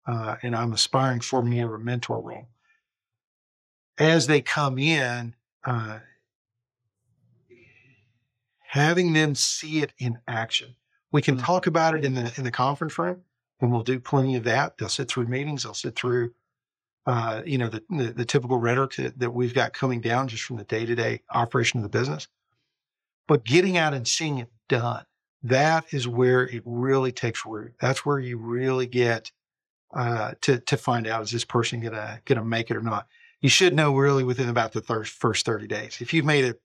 [0.07, 2.49] Uh, and I'm aspiring for more of a mentor role.
[3.99, 5.99] As they come in, uh,
[8.69, 10.77] having them see it in action.
[11.13, 11.45] We can Mhm.
[11.45, 13.23] talk about it in the in the conference room,
[13.61, 14.79] and we'll do plenty of that.
[14.79, 15.63] They'll sit through meetings.
[15.63, 16.35] They'll sit through
[17.07, 20.43] uh, you know, the, the, the typical rhetoric that, that we've got coming down just
[20.43, 22.27] from the day to day operation of the business.
[23.29, 25.05] But getting out and seeing it done,
[25.45, 27.75] that is where it really takes root.
[27.81, 29.31] That's where you really get
[29.95, 33.07] uh, to to find out is this person gonna gonna make it or not.
[33.41, 35.99] You should know really within about the thir- first thirty days.
[36.01, 36.57] If you've made a,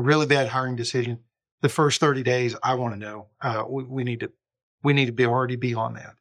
[0.00, 1.20] a really bad hiring decision,
[1.60, 3.26] the first thirty days, I want to know.
[3.40, 4.32] Uh, we, we need to
[4.82, 6.14] we need to be already be on that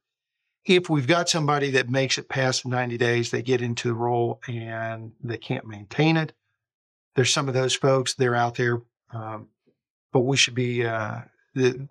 [0.65, 4.41] if we've got somebody that makes it past 90 days, they get into the role
[4.47, 6.33] and they can't maintain it.
[7.15, 8.81] There's some of those folks, they're out there.
[9.11, 9.47] Um,
[10.11, 11.21] but we should be, uh,
[11.55, 11.87] the,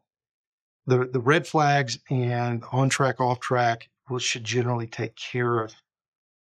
[0.87, 5.75] the, the red flags and on track, off track, we should generally take care of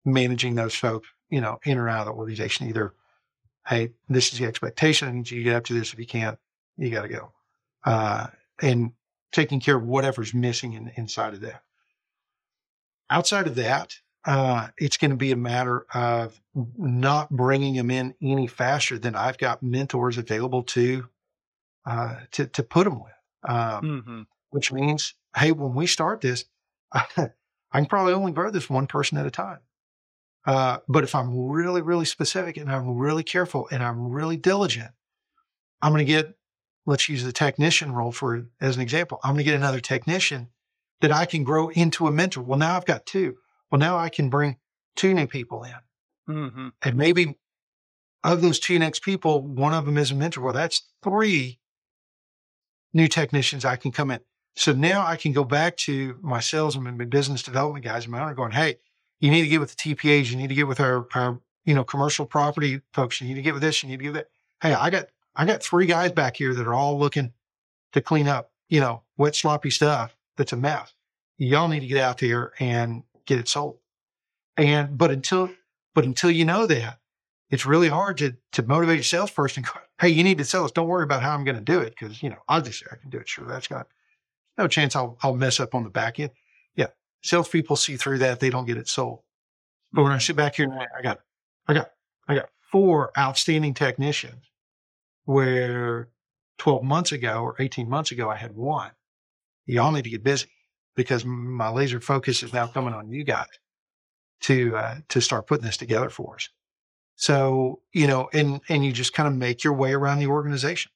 [0.04, 2.68] managing those folks, you know, in or out of the organization.
[2.68, 2.94] Either,
[3.68, 5.08] hey, this is the expectation.
[5.08, 5.94] I need you to get up to this.
[5.94, 6.38] If you can't,
[6.78, 7.32] you got to go.
[7.84, 8.28] Uh,
[8.62, 8.92] and
[9.32, 11.64] taking care of whatever's missing in, inside of that
[13.14, 13.96] outside of that,
[14.26, 16.40] uh, it's going to be a matter of
[16.78, 21.08] not bringing them in any faster than I've got mentors available to
[21.86, 23.12] uh, to to put them with.
[23.46, 24.22] Um, mm-hmm.
[24.52, 26.46] which means, hey, when we start this,
[26.94, 27.04] I,
[27.74, 29.60] can probably only grow this one person at a time.
[30.46, 34.92] Uh, but if I'm really, really specific and I'm really careful and I'm really diligent,
[35.82, 36.36] I'm going to get.
[36.86, 39.18] Let's use the technician role for as an example.
[39.24, 40.50] I'm going to get another technician
[41.00, 42.42] that I can grow into a mentor.
[42.42, 43.38] Well, now I've got two.
[43.72, 44.58] Well, now I can bring
[44.98, 45.74] two new people in.
[46.30, 46.68] Mm-hmm.
[46.82, 47.38] And maybe
[48.24, 50.42] of those two next people, one of them is a mentor.
[50.42, 51.60] Well, that's three
[52.94, 54.20] new technicians I can come in.
[54.56, 58.12] So now I can go back to my sales and my business development guys and
[58.12, 58.78] my owner going, Hey,
[59.24, 60.30] you need to get with the TPAs.
[60.30, 63.22] You need to get with our, our, you know, commercial property folks.
[63.22, 63.82] You need to get with this.
[63.82, 64.30] You need to get that.
[64.62, 67.32] Hey, I got, I got three guys back here that are all looking
[67.94, 70.94] to clean up, you know, wet, sloppy stuff that's a mess.
[71.38, 73.78] Y'all need to get out there and get it sold.
[74.58, 75.52] And, but until,
[75.96, 77.00] but until you know that,
[77.50, 79.64] it's really hard to, to motivate a salesperson.
[80.02, 80.72] Hey, you need to sell us.
[80.72, 81.98] Don't worry about how I'm going to do it.
[81.98, 83.30] Cause you know, obviously I can do it.
[83.30, 83.48] Sure.
[83.48, 83.88] That's got
[84.58, 86.32] no chance I'll, I'll mess up on the back end.
[87.24, 88.40] Salespeople see through that.
[88.40, 89.20] They don't get it sold.
[89.92, 91.20] But when I sit back here and I got,
[91.68, 91.92] I got,
[92.28, 94.52] I got four outstanding technicians
[95.26, 96.10] where
[96.58, 98.92] 12 months ago or 18 months ago, I had one.
[99.66, 100.52] Y'all need to get busy
[100.96, 103.48] because my laser focus is now coming on you guys
[104.42, 106.50] to, uh, to start putting this together for us.
[107.16, 110.92] So, you know, and, and you just kind of make your way around the organization,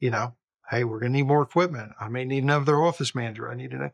[0.00, 0.34] you know,
[0.72, 1.92] Hey, we're going to need more equipment.
[2.00, 3.50] I may need another office manager.
[3.50, 3.90] I need an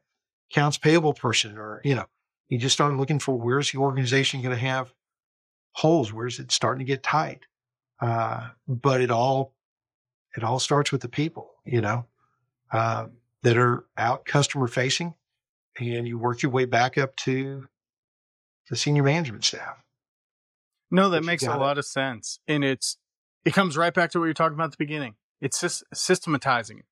[0.51, 2.07] accounts payable person or, you know,
[2.49, 4.92] you just start looking for where's the organization going to have
[5.72, 6.12] holes?
[6.12, 7.46] Where's it starting to get tight?
[8.01, 9.55] Uh, but it all,
[10.36, 12.07] it all starts with the people, you know,
[12.72, 13.07] uh,
[13.42, 15.14] that are out customer facing
[15.78, 17.68] and you work your way back up to
[18.70, 19.82] the senior management staff.
[20.90, 21.80] No, that makes a lot it.
[21.80, 22.40] of sense.
[22.49, 22.96] And it's,
[23.44, 25.14] it comes right back to what you're talking about at the beginning.
[25.40, 26.84] It's just systematizing it.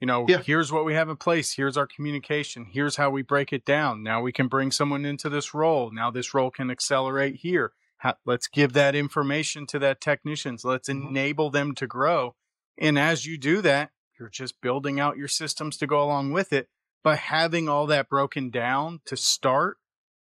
[0.00, 0.38] You know, yeah.
[0.38, 1.52] here's what we have in place.
[1.52, 2.66] Here's our communication.
[2.72, 4.02] Here's how we break it down.
[4.02, 5.90] Now we can bring someone into this role.
[5.92, 7.72] Now this role can accelerate here.
[7.98, 10.64] How, let's give that information to that technicians.
[10.64, 11.08] Let's mm-hmm.
[11.08, 12.34] enable them to grow.
[12.78, 16.50] And as you do that, you're just building out your systems to go along with
[16.52, 16.68] it.
[17.04, 19.76] But having all that broken down to start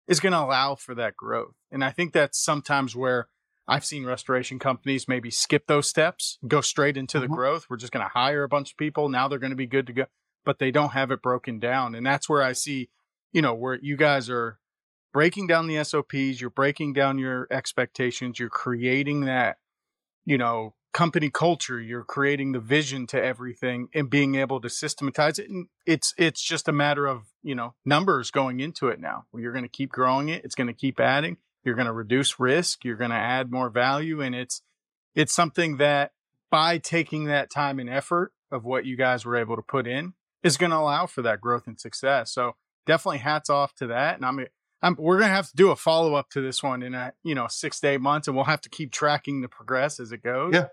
[0.09, 1.55] is going to allow for that growth.
[1.71, 3.29] And I think that's sometimes where
[3.69, 7.31] I've seen restoration companies maybe skip those steps, go straight into mm-hmm.
[7.31, 7.67] the growth.
[7.69, 9.09] We're just going to hire a bunch of people.
[9.09, 10.05] Now they're going to be good to go,
[10.43, 11.93] but they don't have it broken down.
[11.93, 12.89] And that's where I see,
[13.31, 14.59] you know, where you guys are
[15.13, 19.57] breaking down the SOPs, you're breaking down your expectations, you're creating that,
[20.25, 25.37] you know, company culture, you're creating the vision to everything and being able to systematize
[25.37, 25.47] it.
[25.47, 29.25] And it's it's just a matter of, you know, numbers going into it now.
[29.35, 32.39] You're going to keep growing it, it's going to keep adding you're going to reduce
[32.39, 34.61] risk you're going to add more value and it's
[35.15, 36.11] it's something that
[36.51, 40.13] by taking that time and effort of what you guys were able to put in
[40.43, 42.31] is going to allow for that growth and success.
[42.33, 42.55] So
[42.85, 44.39] definitely hats off to that and i'm,
[44.81, 47.13] I'm we're going to have to do a follow up to this one in a
[47.23, 50.11] you know six to eight months and we'll have to keep tracking the progress as
[50.11, 50.53] it goes.
[50.53, 50.67] Yeah.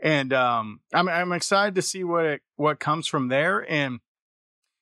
[0.00, 3.98] And um i'm i'm excited to see what it what comes from there and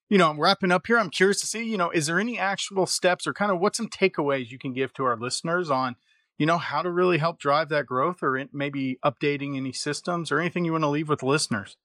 [0.08, 0.98] you know, I'm wrapping up here.
[0.98, 3.74] I'm curious to see, you know, is there any actual steps or kind of what
[3.74, 5.96] some takeaways you can give to our listeners on,
[6.38, 10.38] you know, how to really help drive that growth or maybe updating any systems or
[10.38, 11.76] anything you want to leave with listeners?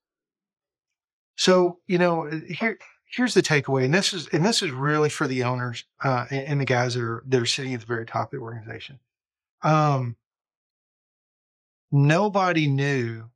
[1.36, 2.78] So, you know, uh, here
[3.12, 6.46] here's the takeaway, and this is and this is really for the owners uh, and,
[6.46, 9.00] and, the guys that are that are sitting at the very top of the organization.
[9.62, 10.16] Um,
[11.90, 13.30] nobody knew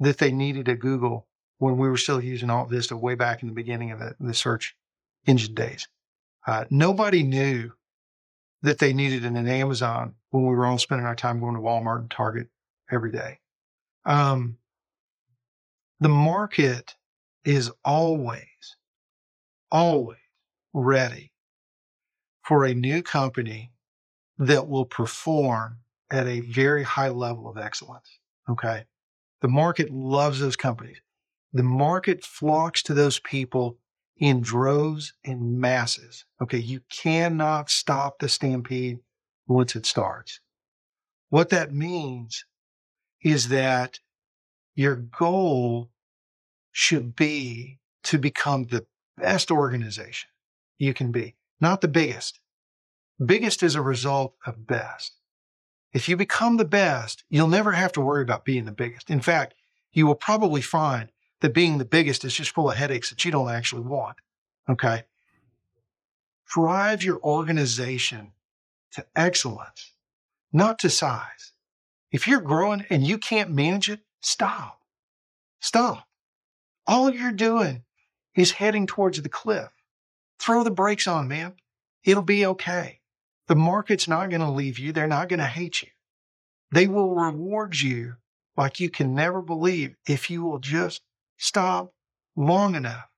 [0.00, 1.26] that they needed a Google
[1.62, 4.74] when we were still using AltaVista way back in the beginning of the, the search
[5.26, 5.86] engine days.
[6.44, 7.70] Uh, nobody knew
[8.62, 12.00] that they needed an Amazon when we were all spending our time going to Walmart
[12.00, 12.48] and Target
[12.90, 13.38] every day.
[14.04, 14.58] Um,
[16.00, 16.96] the market
[17.44, 18.76] is always,
[19.70, 20.18] always
[20.74, 21.30] ready
[22.42, 23.70] for a new company
[24.36, 25.76] that will perform
[26.10, 28.18] at a very high level of excellence.
[28.50, 28.82] Okay.
[29.42, 31.00] The market loves those companies
[31.52, 33.78] the market flocks to those people
[34.16, 36.24] in droves and masses.
[36.40, 36.58] Okay.
[36.58, 39.00] You cannot stop the stampede
[39.46, 40.40] once it starts.
[41.28, 42.44] What that means
[43.22, 44.00] is that
[44.74, 45.90] your goal
[46.70, 48.86] should be to become the
[49.16, 50.30] best organization
[50.78, 52.40] you can be, not the biggest.
[53.24, 55.12] Biggest is a result of best.
[55.92, 59.10] If you become the best, you'll never have to worry about being the biggest.
[59.10, 59.54] In fact,
[59.92, 61.10] you will probably find
[61.42, 64.16] that being the biggest is just full of headaches that you don't actually want.
[64.68, 65.02] Okay.
[66.46, 68.32] Drive your organization
[68.92, 69.92] to excellence,
[70.52, 71.52] not to size.
[72.12, 74.80] If you're growing and you can't manage it, stop.
[75.60, 76.06] Stop.
[76.86, 77.84] All you're doing
[78.34, 79.72] is heading towards the cliff.
[80.38, 81.54] Throw the brakes on, man.
[82.04, 83.00] It'll be okay.
[83.48, 84.92] The market's not going to leave you.
[84.92, 85.88] They're not going to hate you.
[86.70, 88.14] They will reward you
[88.56, 91.02] like you can never believe if you will just
[91.42, 91.92] stop
[92.36, 93.08] long enough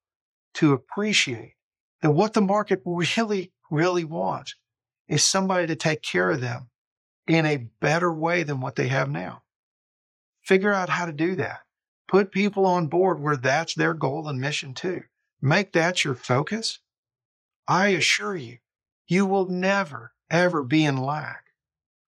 [0.55, 1.57] to appreciate
[2.01, 4.55] that what the market really, really wants
[5.07, 6.71] is somebody to take care of them
[7.27, 9.43] in a better way than what they have now.
[10.43, 11.61] Figure out how to do that.
[12.09, 15.03] Put people on board where that's their goal and mission too.
[15.43, 16.79] make that your focus,
[17.69, 18.59] I assure you,
[19.07, 21.45] you will never, ever be in lack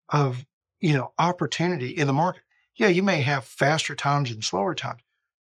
[0.08, 0.46] of,
[0.80, 2.44] you know, opportunity in the market.
[2.78, 5.02] Yeah, you may have faster times and slower times,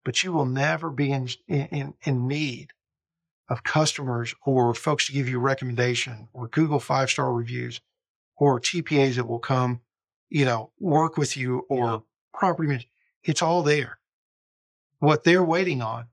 [0.05, 2.69] but you will never be in, in, in need
[3.49, 7.81] of customers or folks to give you a recommendation or Google five star reviews
[8.37, 9.81] or TPAs that will come,
[10.29, 12.89] you know, work with you or property.
[13.25, 13.99] It's all there.
[15.01, 16.07] What they're waiting on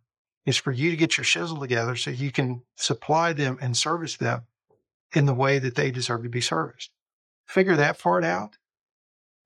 [0.46, 4.18] is for you to get your shizzle together so you can supply them and service
[4.18, 4.44] them
[5.14, 6.92] in the way that they deserve to be serviced.
[7.46, 8.58] Figure that part out.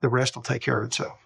[0.02, 1.18] The rest will take care of itself.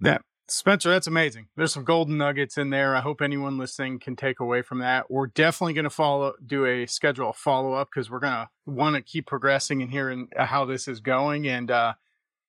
[0.00, 0.22] That
[0.54, 1.48] Spencer, that's amazing.
[1.56, 2.94] There's some golden nuggets in there.
[2.94, 5.10] I hope anyone listening can take away from that.
[5.10, 8.94] We're definitely going to follow, do a schedule follow up because we're going to want
[8.94, 11.48] to keep progressing and hearing how this is going.
[11.48, 11.94] And uh,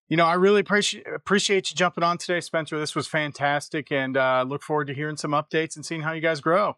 [0.07, 2.77] you know, I really appreciate appreciate you jumping on today, Spencer.
[2.77, 6.21] This was fantastic, and uh, look forward to hearing some updates and seeing how you
[6.21, 6.77] guys grow.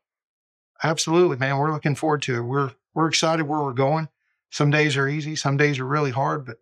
[0.81, 1.57] Absolutely, man.
[1.57, 2.41] We're looking forward to it.
[2.41, 4.07] We're we're excited where we're going.
[4.49, 6.57] Some days are easy, some days are really hard, but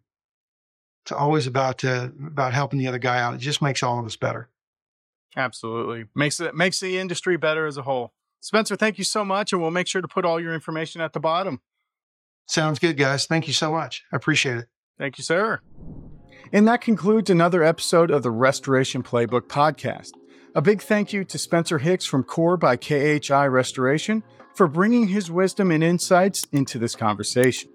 [1.03, 3.35] it's always about uh, about helping the other guy out.
[3.35, 4.49] It just makes all of us better.
[5.37, 8.13] Absolutely makes it makes the industry better as a whole.
[8.39, 11.13] Spencer, thank you so much, and we'll make sure to put all your information at
[11.13, 11.61] the bottom.
[12.47, 13.27] Sounds good, guys.
[13.27, 14.03] Thank you so much.
[14.11, 14.65] I appreciate it.
[14.97, 15.59] Thank you, sir.
[16.51, 20.11] And that concludes another episode of the Restoration Playbook podcast.
[20.55, 25.29] A big thank you to Spencer Hicks from Core by KHI Restoration for bringing his
[25.29, 27.69] wisdom and insights into this conversation.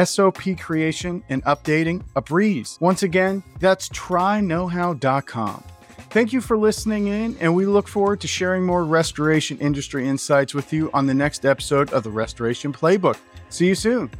[0.02, 2.78] SOP creation and updating a breeze.
[2.80, 5.62] Once again, that's tryknowhow.com.
[6.08, 10.54] Thank you for listening in, and we look forward to sharing more restoration industry insights
[10.54, 13.18] with you on the next episode of the Restoration Playbook.
[13.50, 14.10] See you soon.